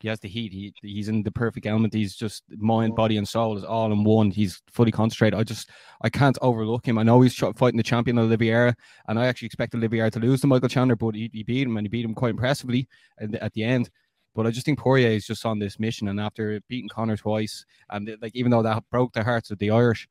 [0.00, 0.52] he has the heat.
[0.52, 1.94] He he's in the perfect element.
[1.94, 4.30] He's just mind, body, and soul is all in one.
[4.30, 5.40] He's fully concentrated.
[5.40, 5.70] I just
[6.02, 6.98] I can't overlook him.
[6.98, 8.76] I know he's fighting the champion Oliveira,
[9.08, 11.78] and I actually expected Oliveira to lose to Michael Chandler, but he, he beat him
[11.78, 12.86] and he beat him quite impressively
[13.18, 13.88] at, at the end.
[14.34, 17.64] But I just think Poirier is just on this mission, and after beating Connor twice,
[17.90, 20.08] and like even though that broke the hearts of the Irish,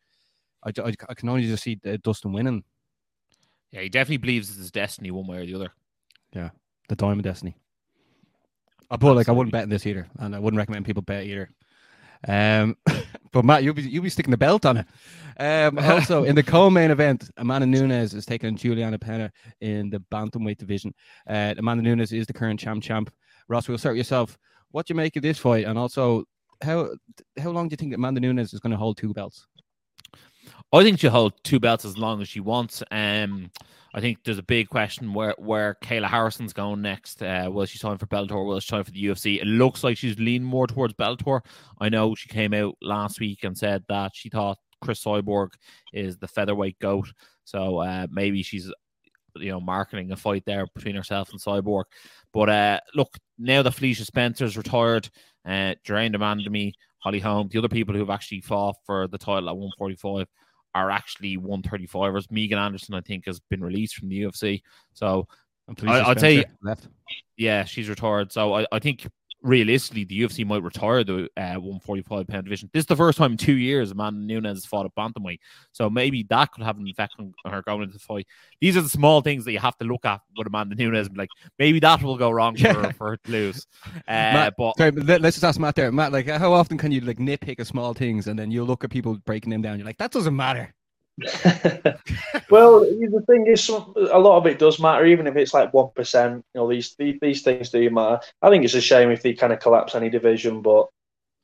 [0.63, 2.63] I, I, I can only just see uh, Dustin winning
[3.71, 5.73] Yeah, he definitely believes it's his destiny one way or the other.
[6.33, 6.49] Yeah,
[6.87, 7.55] the Diamond Destiny.
[8.89, 11.25] I but like I wouldn't bet in this either, and I wouldn't recommend people bet
[11.25, 11.49] either.
[12.27, 12.77] Um,
[13.31, 14.85] but Matt, you'll be you'll be sticking the belt on it.
[15.39, 19.31] Um, also in the co-main event, Amanda Nunes is taking on Juliana Pena
[19.61, 20.93] in the bantamweight division.
[21.27, 22.83] Uh, Amanda Nunes is the current champ.
[22.83, 23.11] Champ.
[23.47, 24.37] Ross, we'll start yourself.
[24.71, 26.25] What do you make of this fight, and also
[26.61, 26.89] how
[27.39, 29.47] how long do you think Amanda Nunes is going to hold two belts?
[30.71, 32.81] I think she'll hold two belts as long as she wants.
[32.91, 33.51] Um,
[33.93, 37.21] I think there's a big question where where Kayla Harrison's going next.
[37.21, 38.45] Uh, will she sign for Bellator?
[38.45, 39.39] Will she sign for the UFC?
[39.39, 41.41] It looks like she's leaning more towards Bellator.
[41.79, 45.49] I know she came out last week and said that she thought Cris Cyborg
[45.93, 47.13] is the featherweight goat.
[47.45, 48.71] So uh, maybe she's
[49.35, 51.83] you know marketing a fight there between herself and Cyborg.
[52.33, 55.09] But uh, look, now that Felicia Spencer's retired,
[55.47, 59.49] uh, Germaine de Randamie, Holly Holm, the other people who've actually fought for the title
[59.49, 60.27] at 145
[60.75, 62.31] are actually 135ers.
[62.31, 64.61] Megan Anderson, I think, has been released from the UFC.
[64.93, 65.27] So
[65.91, 66.87] I- I'd say- left.
[67.37, 68.31] yeah, she's retired.
[68.31, 69.07] So I, I think
[69.43, 72.69] realistically, the UFC might retire the uh, 145 pound division.
[72.73, 75.39] This is the first time in two years Amanda Nunes has fought a bantamweight.
[75.73, 78.27] So maybe that could have an effect on her going into the fight.
[78.61, 81.09] These are the small things that you have to look at with Amanda Nunes.
[81.15, 81.29] Like
[81.59, 82.91] maybe that will go wrong for, Yeah.
[82.93, 83.67] for her to lose.
[84.07, 85.91] Uh, Matt, but sorry, but let, us just ask Matt there.
[85.91, 88.83] Matt, like, how often can you like nitpick at small things and then you look
[88.83, 89.77] at people breaking them down?
[89.77, 90.73] You're like, that doesn't matter.
[92.49, 95.73] well, the thing is, some- a lot of it does matter, even if it's like
[95.73, 96.43] one percent.
[96.53, 98.19] You know, these, these these things do matter.
[98.41, 100.87] I think it's a shame if they kind of collapse any division, but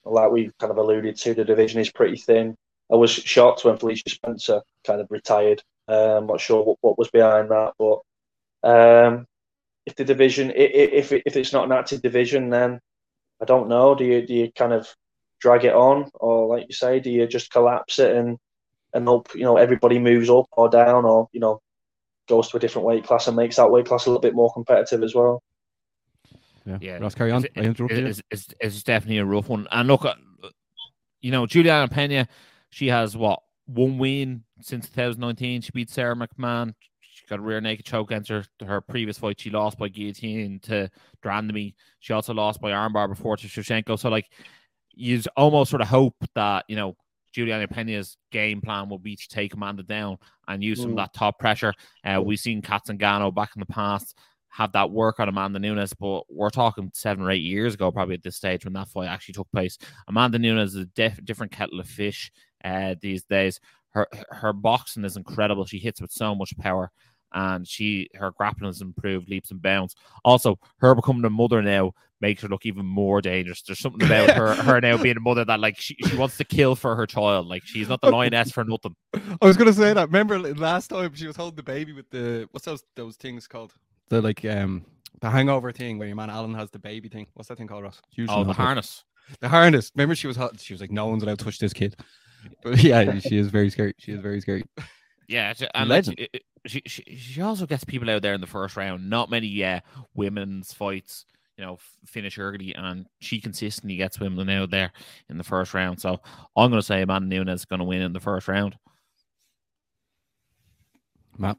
[0.06, 2.56] like we kind of alluded to, the division is pretty thin.
[2.92, 5.62] I was shocked when Felicia Spencer kind of retired.
[5.88, 8.00] Uh, I'm not sure what, what was behind that, but
[8.64, 9.26] um,
[9.86, 12.80] if the division, if if it's not an active division, then
[13.42, 13.96] I don't know.
[13.96, 14.88] Do you do you kind of
[15.40, 18.38] drag it on, or like you say, do you just collapse it and
[18.94, 21.62] and hope you know everybody moves up or down, or you know
[22.28, 24.54] goes to a different weight class and makes that weight class a little bit more
[24.54, 25.44] competitive as well?
[26.66, 26.78] Yeah.
[26.80, 27.44] Yeah, Ross, carry on.
[27.44, 28.06] It's, I interrupted you.
[28.06, 29.68] it's, it's, it's definitely a rough one.
[29.72, 30.14] And look, uh,
[31.22, 32.28] you know, Juliana Pena,
[32.70, 35.62] she has what one win since 2019.
[35.62, 36.74] She beat Sara McMann.
[37.00, 39.40] She got a rear naked choke against her, her previous fight.
[39.40, 40.92] She lost by guillotine to de
[41.28, 41.74] Randamie.
[42.00, 43.98] She also lost by armbar before to Shevchenko.
[43.98, 44.30] So, like,
[44.94, 46.96] you almost sort of hope that, you know,
[47.32, 50.98] Juliana Pena's game plan will be to take Amanda down and use some of Mm.
[50.98, 51.74] that top pressure.
[52.04, 54.18] Uh, we've seen Cat Zingano back in the past
[54.52, 58.16] have that work on Amanda Nunes, but we're talking seven or eight years ago, probably
[58.16, 59.78] at this stage when that fight actually took place.
[60.08, 62.32] Amanda Nunes is a diff- different kettle of fish
[62.64, 63.60] uh, these days.
[63.92, 65.66] Her her boxing is incredible.
[65.66, 66.92] She hits with so much power,
[67.34, 69.96] and she her grappling has improved leaps and bounds.
[70.26, 73.62] Also, her becoming a mother now makes her look even more dangerous.
[73.62, 76.44] There's something about her her now being a mother that like she, she wants to
[76.44, 77.48] kill for her child.
[77.48, 78.96] Like she's not the lioness for nothing.
[79.42, 80.08] I was gonna say that.
[80.08, 83.74] Remember last time she was holding the baby with the what's those those things called?
[84.10, 84.86] The like um
[85.22, 87.28] the hangover thing where your man Alan has the baby thing.
[87.34, 88.02] What's that thing called, Ross?
[88.12, 88.56] You Oh, the it.
[88.56, 89.04] harness.
[89.42, 89.92] The harness.
[89.96, 90.60] Remember she was hot.
[90.60, 91.96] She was like, no one's allowed to touch this kid.
[92.64, 93.94] But yeah, she is very scary.
[93.98, 94.64] She is very scary.
[95.30, 96.20] Yeah, she- and Legend.
[96.20, 99.10] it- it- she, she she also gets people out there in the first round.
[99.10, 99.80] Not many uh,
[100.14, 101.26] women's fights,
[101.58, 104.92] you know, finish early, and she consistently gets women out there
[105.30, 106.02] in the first round.
[106.02, 106.20] So
[106.58, 108.78] I'm going to say Amanda Nunes is going to win in the first round.
[111.38, 111.58] Matt.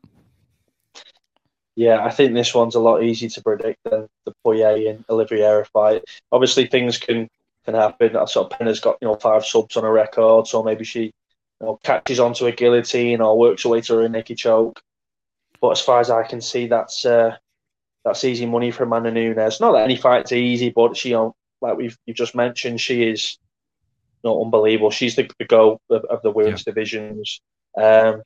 [1.76, 5.64] Yeah, I think this one's a lot easier to predict than the Poirier and Oliveira
[5.64, 6.02] fight.
[6.32, 7.26] Obviously, things can
[7.64, 8.16] can happen.
[8.16, 11.12] I sort of Peña's got you know five subs on a record, so maybe she
[11.60, 14.80] you know catches onto a guillotine or works away way to a Nicky choke.
[15.60, 17.36] But as far as I can see, that's uh,
[18.04, 19.60] that's easy money for Amanda Nunes.
[19.60, 23.08] Not that any fight's easy, but she, you know, like we've you've just mentioned, she
[23.08, 23.38] is
[24.22, 24.90] you know, unbelievable.
[24.90, 27.40] She's the, the goal of, of the women's divisions.
[27.76, 28.22] Um,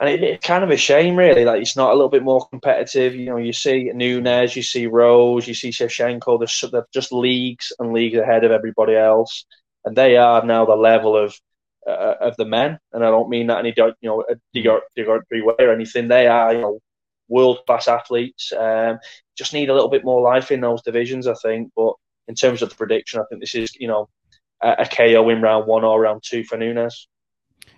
[0.00, 2.46] and it, it's kind of a shame, really, Like it's not a little bit more
[2.48, 3.14] competitive.
[3.14, 6.38] You know, you see Nunes, you see Rose, you see Shevchenko.
[6.38, 9.44] They're, they're just leagues and leagues ahead of everybody else,
[9.84, 11.34] and they are now the level of
[11.88, 12.78] uh, of the men.
[12.92, 14.24] And I don't mean that any you know
[14.54, 16.08] derogatory way or anything.
[16.08, 16.80] They are you know
[17.28, 18.52] world class athletes.
[18.52, 18.98] Um,
[19.36, 21.70] just need a little bit more life in those divisions, I think.
[21.76, 21.94] But
[22.28, 24.08] in terms of the prediction, I think this is you know
[24.62, 27.08] a, a KO in round one or round two for Nunes.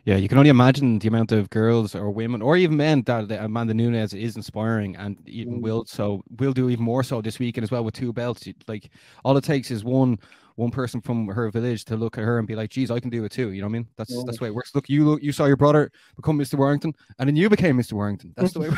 [0.04, 3.30] Yeah, you can only imagine the amount of girls or women or even men that
[3.30, 5.62] Amanda Nunes is inspiring and even Mm.
[5.62, 8.48] will so will do even more so this weekend as well with two belts.
[8.66, 8.90] Like
[9.24, 10.18] all it takes is one
[10.60, 13.10] one person from her village to look at her and be like, "Geez, I can
[13.10, 13.86] do it too." You know what I mean?
[13.96, 14.26] That's Mm.
[14.26, 14.74] that's the way it works.
[14.74, 16.54] Look, you look, you saw your brother become Mr.
[16.58, 17.94] Warrington, and then you became Mr.
[17.94, 18.32] Warrington.
[18.36, 18.68] That's the way.
[18.68, 18.74] It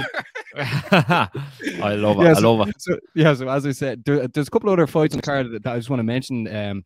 [1.83, 2.25] I love it.
[2.25, 2.81] Yeah, I so- love it.
[2.81, 5.51] so yeah, so as I said, there, there's a couple other fights on the card
[5.53, 6.55] that, that I just want to mention.
[6.55, 6.85] Um,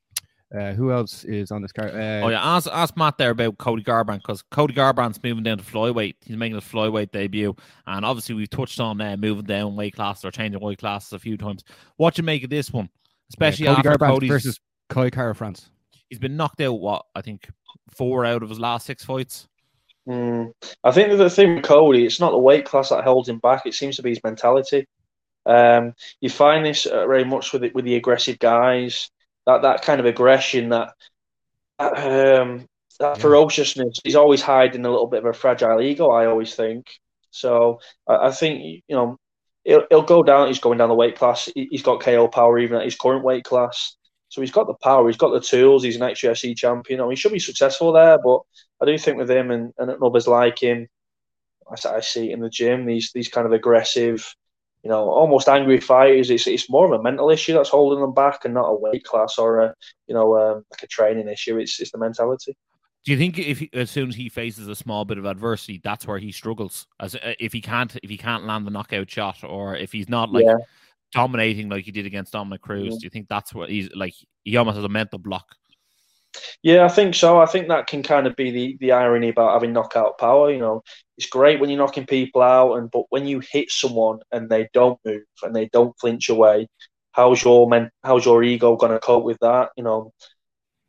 [0.57, 1.91] uh, who else is on this card?
[1.91, 5.59] Uh, Oh yeah, ask ask Matt there about Cody Garbrandt because Cody Garbrandt's moving down
[5.59, 6.15] to flyweight.
[6.25, 7.55] He's making his flyweight debut,
[7.89, 11.19] and obviously we've touched on uh, moving down weight classes or changing weight classes a
[11.19, 11.65] few times.
[11.97, 12.89] What do you make of this one,
[13.31, 15.71] especially uh, Cody after Garbrandt Cody's versus Kai Kara France.
[16.09, 16.81] he's been knocked out.
[16.81, 17.49] What I think
[17.91, 19.49] four out of his last six fights.
[20.09, 20.53] Mm.
[20.85, 23.67] I think the thing with Cody, it's not the weight class that holds him back.
[23.67, 24.87] It seems to be his mentality.
[25.45, 29.11] Um, you find this uh, very much with it, with the aggressive guys.
[29.47, 30.93] That that kind of aggression, that
[31.79, 32.67] that, um,
[33.01, 33.23] that Yeah.
[33.23, 33.99] ferociousness.
[34.05, 36.11] He's always hiding a little bit of a fragile ego.
[36.11, 36.87] I always think.
[37.31, 39.19] So I, I think you know
[39.65, 40.49] he'll, he'll go down.
[40.49, 41.49] He's going down the weight class.
[41.55, 43.97] He, he's got KO power even at his current weight class.
[44.37, 45.07] So he's got the power.
[45.09, 45.83] He's got the tools.
[45.83, 47.01] He's an ex UFC champion.
[47.01, 48.19] I mean, he should be successful there.
[48.23, 48.41] But
[48.83, 50.89] I do think with him and, and others like him,
[51.71, 52.85] I, I see in the gym.
[52.85, 54.31] These these kind of aggressive,
[54.83, 56.29] you know, almost angry fighters.
[56.29, 59.05] It's it's more of a mental issue that's holding them back, and not a weight
[59.05, 59.75] class or a
[60.07, 61.57] you know um, like a training issue.
[61.57, 62.55] It's it's the mentality.
[63.07, 65.81] Do you think if he, as soon as he faces a small bit of adversity,
[65.83, 66.87] that's where he struggles?
[67.01, 70.11] As uh, if he can't if he can't land the knockout shot, or if he's
[70.11, 70.59] not like yeah.
[71.17, 72.91] Dominating like he did against Dominick Cruz, Yeah.
[72.91, 74.15] do you think that's what he's like?
[74.45, 75.47] He almost has a mental block.
[76.63, 77.41] Yeah, I think so.
[77.41, 80.51] I think that can kind of be the, the irony about having knockout power.
[80.51, 80.83] You know,
[81.17, 84.69] it's great when you're knocking people out, and but when you hit someone and they
[84.75, 86.69] don't move and they don't flinch away,
[87.13, 87.91] how's your men?
[88.05, 89.71] How's your ego going to cope with that?
[89.77, 90.13] You know,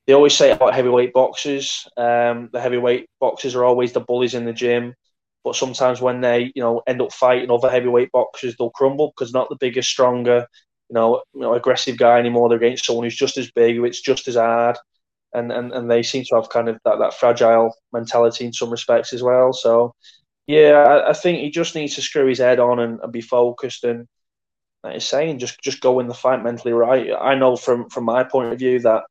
[0.06, 1.88] they always say about heavyweight boxers.
[1.96, 4.94] Um, the heavyweight boxers are always the bullies in the gym,
[5.44, 9.34] but sometimes when they you know end up fighting other heavyweight boxers, they'll crumble because
[9.34, 10.46] not the biggest, stronger,
[10.90, 12.50] you know, you know, aggressive guy anymore.
[12.50, 14.78] They're against someone who's just as big, who it's just as hard
[15.34, 18.70] and, and, and they seem to have kind of that, that fragile mentality in some
[18.70, 19.54] respects as well.
[19.54, 19.94] So,
[20.48, 23.22] yeah, I, I think he just needs to screw his head on and, and be
[23.22, 24.08] focused and,
[24.84, 27.10] like saying, just just go in the fight mentally right.
[27.20, 29.04] I know from from my point of view that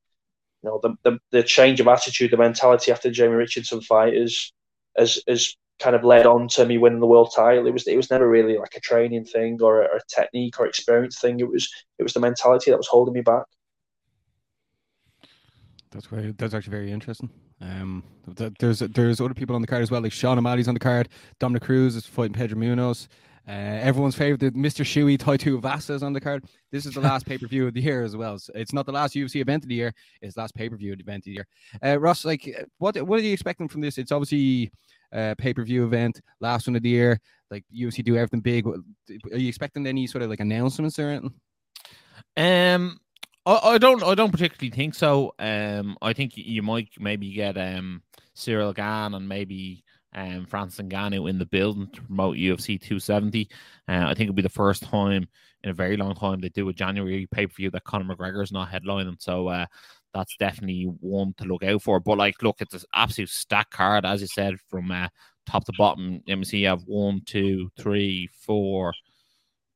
[0.63, 4.53] you know the the, the change of attitude, the mentality after Jamie Richardson fight is
[4.97, 7.67] has has kind of led on to me winning the world title.
[7.67, 10.67] It was it was never really like a training thing or a, a technique or
[10.67, 11.41] experience thing.
[11.41, 13.45] It was it was the mentality that was holding me back.
[15.91, 17.31] That's very, that's actually very interesting.
[17.61, 20.81] Um, there's there's other people on the card as well, like Sean O'Malley's on the
[20.81, 21.09] card.
[21.39, 23.09] Dominick Cruz is fighting Pedro Munhoz.
[23.49, 24.85] Uh, everyone's favorite, Mr.
[24.85, 26.45] Shuey Tai Tuivasa is on the card.
[26.73, 28.39] This is the last pay per view of the year as well.
[28.39, 30.77] So it's not the last UFC event of the year; it's the last pay per
[30.77, 31.47] view event of the year.
[31.83, 33.99] Uh, Ross, like, uh, what what are you expecting from this?
[33.99, 34.73] It's obviously
[35.13, 37.21] a pay per view event, last one of the year.
[37.51, 38.67] Like UFC do everything big.
[38.67, 41.35] Are you expecting any sort of like announcements or anything?
[42.37, 42.99] Um,
[43.45, 45.35] I, I don't I don't particularly think so.
[45.39, 48.03] Um, I think you might maybe get um
[48.37, 49.85] Ciryl Gane and maybe
[50.15, 53.49] um, Francis Ngannou in the building to promote UFC 270.
[53.89, 55.29] Uh, I think it'll be the first time
[55.63, 58.43] in a very long time they do a January pay per view that Conor McGregor
[58.43, 59.21] is not headlining.
[59.21, 59.67] So uh,
[60.17, 62.01] that's definitely one to look out for.
[62.01, 65.09] But like, look, it's an absolute stack card, as you said, from uh,
[65.47, 66.21] top to bottom.
[66.27, 68.95] Let me see, you have one, two, three, four,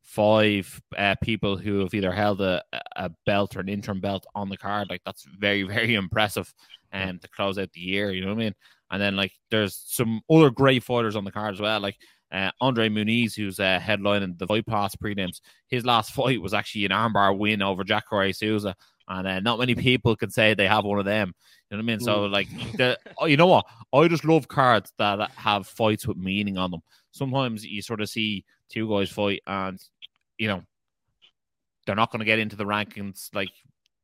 [0.02, 2.62] five uh, people who have either held a,
[2.96, 4.88] a belt or an interim belt on the card.
[4.88, 6.52] Like that's very, very impressive.
[6.92, 8.54] And um, to close out the year, you know what I mean?
[8.90, 11.80] And then like there's some other great fighters on the card as well.
[11.80, 11.96] Like
[12.32, 16.86] uh, Andre Muniz, who's uh, headlining the Fight Pass prelims, his last fight was actually
[16.86, 18.74] an armbar win over Jack Jacare Souza,
[19.10, 21.34] and uh, not many people can say they have one of them.
[21.68, 22.00] You know what I mean?
[22.00, 23.66] So like, the, oh, you know what?
[23.92, 26.80] I just love cards that have fights with meaning on them.
[27.10, 29.82] Sometimes you sort of see two guys fight, and
[30.38, 30.62] you know
[31.84, 33.34] they're not going to get into the rankings.
[33.34, 33.50] Like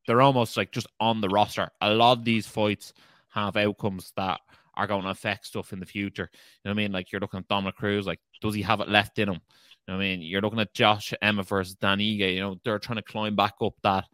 [0.05, 1.69] they're almost like just on the roster.
[1.79, 2.93] A lot of these fights
[3.29, 4.41] have outcomes that
[4.75, 6.29] are going to affect stuff in the future.
[6.33, 6.91] You know what I mean?
[6.91, 9.41] Like you're looking at Dominick Cruz, like does he have it left in him?
[9.87, 10.21] You know what I mean?
[10.21, 13.53] You're looking at Josh Emmett versus Dan Ige, you know, they're trying to climb back
[13.61, 14.05] up that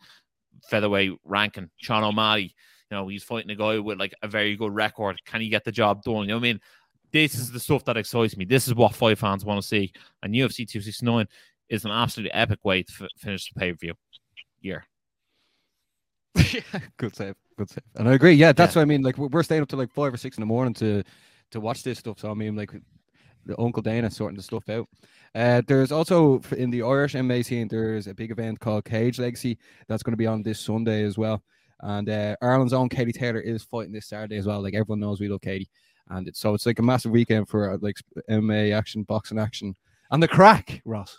[0.70, 1.70] featherweight ranking.
[1.78, 2.56] Sean O'Malley,
[2.92, 5.20] you know, he's fighting a guy with like a very good record.
[5.26, 6.22] Can he get the job done?
[6.22, 6.62] You know what I mean?
[7.12, 8.46] This is the stuff that excites me.
[8.46, 9.92] This is what fight fans want to see.
[10.24, 11.28] And UFC 269
[11.70, 13.94] is an absolutely epic way to f- finish the pay per view
[14.64, 14.86] year.
[16.36, 16.62] yeah,
[16.98, 17.84] good save, good save.
[17.96, 18.34] And I agree.
[18.34, 18.80] Yeah, that's yeah.
[18.80, 19.04] what I mean.
[19.04, 21.04] Like we're staying up to like five or six in the morning to
[21.52, 22.20] to watch this stuff.
[22.20, 22.72] So I mean, like
[23.46, 24.88] the Uncle Dana sorting the stuff out.
[25.36, 29.58] Uh, there's also in the Irish MMA scene, there's a big event called Cage Legacy
[29.88, 31.44] that's going to be on this Sunday as well.
[31.82, 34.62] And uh, Ireland's own Katie Taylor is fighting this Saturday as well.
[34.62, 35.70] Like everyone knows, we love Katie,
[36.10, 37.98] and it's so it's like a massive weekend for uh, like
[38.30, 39.76] MMA action, boxing action,
[40.12, 41.18] and the crack, Ross.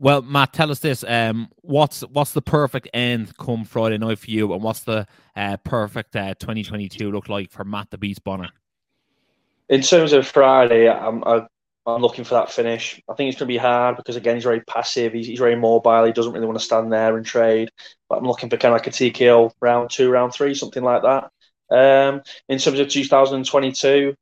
[0.00, 4.30] Well, Matt, tell us this: um, what's what's the perfect end come Friday night for
[4.30, 8.50] you, and what's the uh, perfect uh, 2022 look like for Matt the Beast Bonner?
[9.70, 11.46] In terms of Friday, I'm I,
[11.88, 13.00] am i am looking for that finish.
[13.08, 15.12] I think it's going to be hard because again he's very passive.
[15.12, 16.04] He's, he's very mobile.
[16.04, 17.70] He doesn't really want to stand there and trade.
[18.08, 21.02] But I'm looking for kind of like a TKO round two, round three, something like
[21.02, 21.30] that.
[21.70, 24.14] Um, in terms of 2022,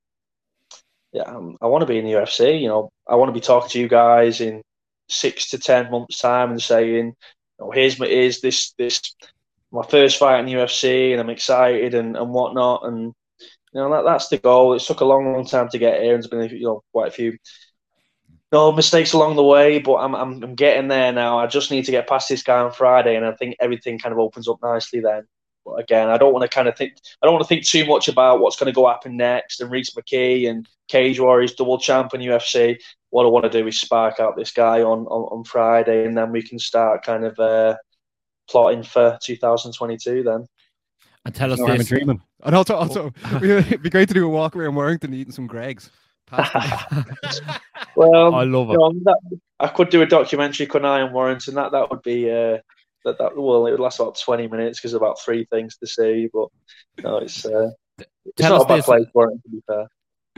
[1.13, 2.61] yeah, um, I want to be in the UFC.
[2.61, 4.63] You know, I want to be talking to you guys in
[5.09, 7.15] six to ten months time and saying,
[7.59, 9.01] "Oh, here's my here's this this
[9.73, 13.13] my first fight in the UFC and I'm excited and, and whatnot." And
[13.77, 14.73] you know that that's the goal.
[14.75, 17.09] It took a long, long time to get here, and there's been you know quite
[17.09, 17.37] a few
[18.53, 21.39] no mistakes along the way, but I'm, I'm I'm getting there now.
[21.39, 24.13] I just need to get past this guy on Friday, and I think everything kind
[24.13, 25.25] of opens up nicely then.
[25.65, 27.85] But again, I don't want to kind of think I don't want to think too
[27.85, 31.79] much about what's going to go happen next and Rhys McKee and Cage Warriors double
[31.79, 32.79] champ in UFC
[33.11, 36.15] what I want to do is spark out this guy on, on, on Friday, and
[36.15, 37.77] then we can start kind of uh,
[38.47, 40.47] plotting for 2022 then.
[41.27, 41.89] And tell us no, this.
[41.89, 42.23] dreaming.
[42.45, 43.13] And also, also
[43.43, 45.91] it'd be great to do a walk around Warrington eating some Greggs.
[47.97, 48.73] well, I love it.
[48.73, 51.55] You know, that, I could do a documentary, couldn't I, on Warrington?
[51.55, 52.59] That that would be uh,
[53.05, 56.29] that that well, it would last about twenty minutes because about three things to see.
[56.33, 56.49] But
[57.03, 58.87] no, it's uh, it's tell not a bad this.
[58.87, 59.43] place, Warrington.
[59.43, 59.87] To be fair.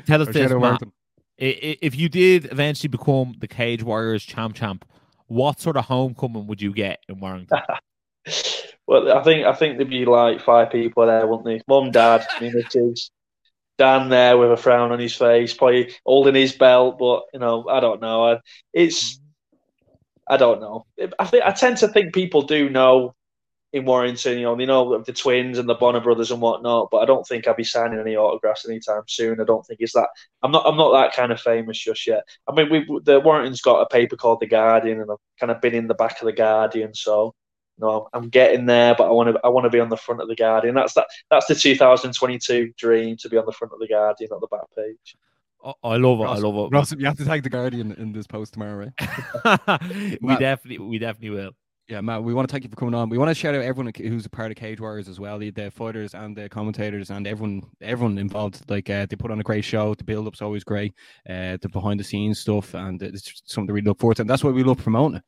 [0.04, 0.82] Tell us this, Matt
[1.38, 4.84] if you did eventually become the Cage Warriors champ champ,
[5.26, 7.60] what sort of homecoming would you get in Warrington?
[8.88, 11.60] well, I think I think there'd be like five people there, wouldn't there?
[11.68, 13.10] Mum, dad, me, missus,
[13.76, 17.68] Dan there with a frown on his face, probably holding his belt, but you know,
[17.68, 18.38] I don't know.
[18.72, 19.20] It's
[20.26, 20.86] I don't know.
[21.18, 23.14] I think I tend to think people do know
[23.74, 24.38] in Warrington.
[24.38, 27.26] You know, they know the twins and the Bonner brothers and whatnot, but I don't
[27.26, 29.38] think I'll be signing any autographs anytime soon.
[29.38, 30.08] I don't think it's that.
[30.42, 30.64] I'm not.
[30.66, 32.22] I'm not that kind of famous just yet.
[32.48, 35.60] I mean, we the Warrington's got a paper called the Guardian, and I've kind of
[35.60, 37.34] been in the back of the Guardian, so.
[37.78, 39.40] No, I'm getting there, but I want to.
[39.44, 40.74] I want to be on the front of the Guardian.
[40.74, 41.06] That's that.
[41.30, 44.66] That's the 2022 dream to be on the front of the Guardian, not the back
[44.76, 45.16] page.
[45.82, 46.24] I love it.
[46.24, 46.74] Ross, I love it.
[46.74, 50.18] Ross, you have to tag the Guardian in this post tomorrow, right?
[50.22, 51.50] we definitely, we definitely will.
[51.88, 53.08] Yeah, Matt, we want to thank you for coming on.
[53.08, 55.50] We want to shout out everyone who's a part of Cage Warriors as well, the,
[55.50, 58.62] the fighters and the commentators and everyone everyone involved.
[58.68, 59.94] Like uh, they put on a great show.
[59.94, 60.92] The build up's always great.
[61.28, 64.22] Uh, the behind the scenes stuff, and it's something we look forward to.
[64.22, 65.22] And that's why we love promoting it.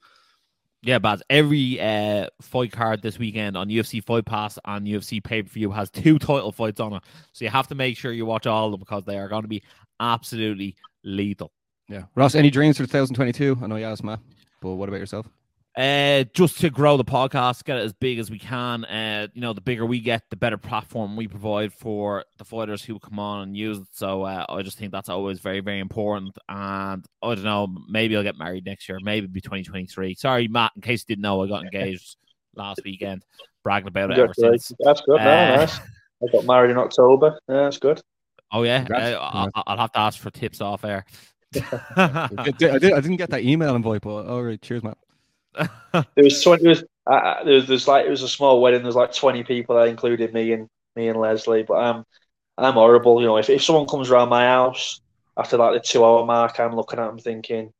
[0.82, 5.42] Yeah, but every uh, fight card this weekend on UFC Fight Pass and UFC Pay
[5.42, 7.02] Per View has two title fights on it.
[7.32, 9.42] So you have to make sure you watch all of them because they are going
[9.42, 9.62] to be
[10.00, 11.52] absolutely lethal.
[11.88, 13.58] Yeah, Ross, any dreams for 2022?
[13.62, 14.20] I know you asked Matt,
[14.62, 15.26] but what about yourself?
[15.76, 18.84] Uh, just to grow the podcast, get it as big as we can.
[18.84, 22.82] Uh, you know, the bigger we get, the better platform we provide for the fighters
[22.82, 23.86] who come on and use it.
[23.92, 26.36] So uh, I just think that's always very, very important.
[26.48, 30.16] And I don't know, maybe I'll get married next year, maybe be 2023.
[30.16, 32.16] Sorry, Matt, in case you didn't know, I got engaged
[32.56, 33.24] last weekend,
[33.62, 34.72] bragging about it ever since.
[34.80, 35.20] That's good.
[35.20, 35.78] Uh, nice.
[35.78, 37.38] I got married in October.
[37.48, 38.00] Yeah, that's good.
[38.52, 41.04] Oh yeah, uh, I'll, I'll have to ask for tips off air.
[41.54, 44.96] I, did, I, did, I didn't get that email invite, but all right, cheers, man.
[46.14, 46.62] There was twenty.
[46.62, 48.82] There was, uh, uh, there was, there was like it was a small wedding.
[48.82, 51.62] There's like twenty people there, included me and me and Leslie.
[51.64, 52.04] But um,
[52.58, 53.20] I'm horrible.
[53.20, 55.00] You know, if, if someone comes around my house
[55.36, 57.72] after like the two hour mark, I'm looking at them thinking,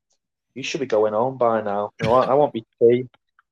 [0.55, 1.91] you should be going home by now.
[2.01, 3.05] You know, I, I won't be tea.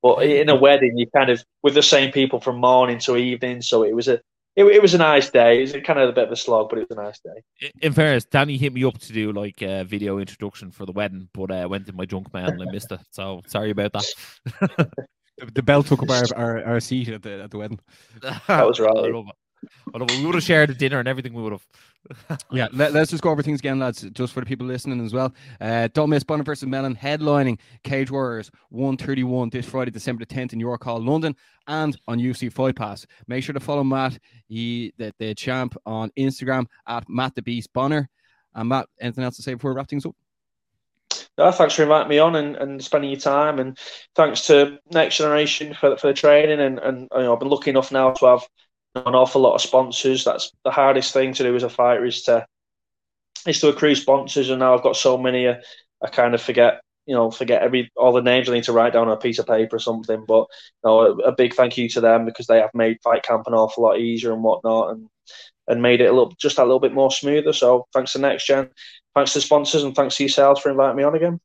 [0.03, 3.63] But in a wedding, you kind of with the same people from morning to evening.
[3.63, 4.21] So it was a
[4.59, 5.59] it, it was a nice day.
[5.59, 7.71] It was kind of a bit of a slog, but it was a nice day.
[7.81, 11.29] In fairness, Danny hit me up to do like a video introduction for the wedding,
[11.33, 13.01] but uh, went in my junk mail and I missed it.
[13.11, 14.91] So sorry about that.
[15.39, 17.79] The, the bell took up our, our, our seat at the at the wedding.
[18.49, 19.25] That was right.
[19.63, 19.95] I love it.
[19.95, 20.19] I love it.
[20.19, 21.33] We would have shared the dinner and everything.
[21.35, 21.67] We would have.
[22.53, 25.13] Yeah, let, us just go over things again, lads, just for the people listening as
[25.13, 25.35] well.
[25.61, 30.53] Uh, don't miss Bonner versus Melan headlining Cage Warriors 131 this Friday, December the 10th
[30.53, 31.37] in York Hall, London,
[31.67, 33.07] and on UFC Fight Pass.
[33.27, 37.73] Make sure to follow Matt, he the, the champ, on Instagram at Matt the Beast
[37.73, 38.09] Bonner.
[38.55, 40.15] And Matt, anything else to say before we wrap things up?
[41.37, 43.79] No, thanks for inviting me on and, and spending your time, and
[44.15, 46.61] thanks to Next Generation for for the training.
[46.61, 48.43] And, and you know, I've been lucky enough now to have
[49.07, 50.25] an awful lot of sponsors.
[50.25, 52.47] That's the hardest thing to do as a fighter is to
[53.47, 54.51] is to accrue sponsors.
[54.51, 55.57] And now I've got so many, uh,
[56.03, 58.93] I kind of forget, you know, forget every all the names I need to write
[58.93, 60.25] down on a piece of paper or something.
[60.27, 60.47] But
[60.85, 63.47] you know, a, a big thank you to them because they have made fight camp
[63.47, 65.09] an awful lot easier and whatnot, and
[65.67, 67.53] and made it a little just a little bit more smoother.
[67.53, 68.69] So thanks to Next Gen,
[69.15, 71.41] thanks to sponsors, and thanks to yourselves for inviting me on again.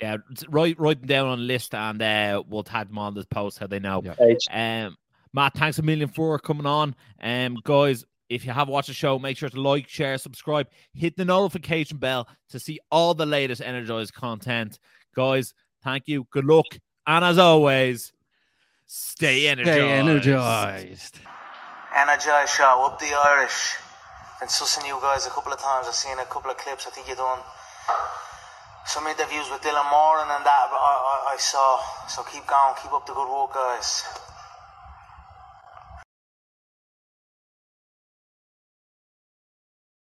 [0.00, 0.16] Yeah,
[0.48, 3.58] write write them down on a list and uh, we'll tag them on this post
[3.58, 4.02] how they know.
[4.02, 4.86] Yeah.
[4.86, 4.96] Um,
[5.34, 6.94] Matt, thanks a million for coming on.
[7.22, 11.16] Um, guys, if you have watched the show, make sure to like, share, subscribe, hit
[11.16, 14.78] the notification bell to see all the latest Energized content.
[15.14, 16.26] Guys, thank you.
[16.30, 16.66] Good luck.
[17.06, 18.12] And as always,
[18.86, 19.78] stay energized.
[19.78, 21.18] Stay energized.
[21.94, 23.74] Energize show, up the Irish.
[24.40, 25.86] Been sussing you guys a couple of times.
[25.86, 26.86] I've seen a couple of clips.
[26.86, 27.38] I think you done
[28.86, 31.78] some interviews with Dylan Moran and that I, I, I saw.
[32.08, 34.04] So keep going, keep up the good work, guys.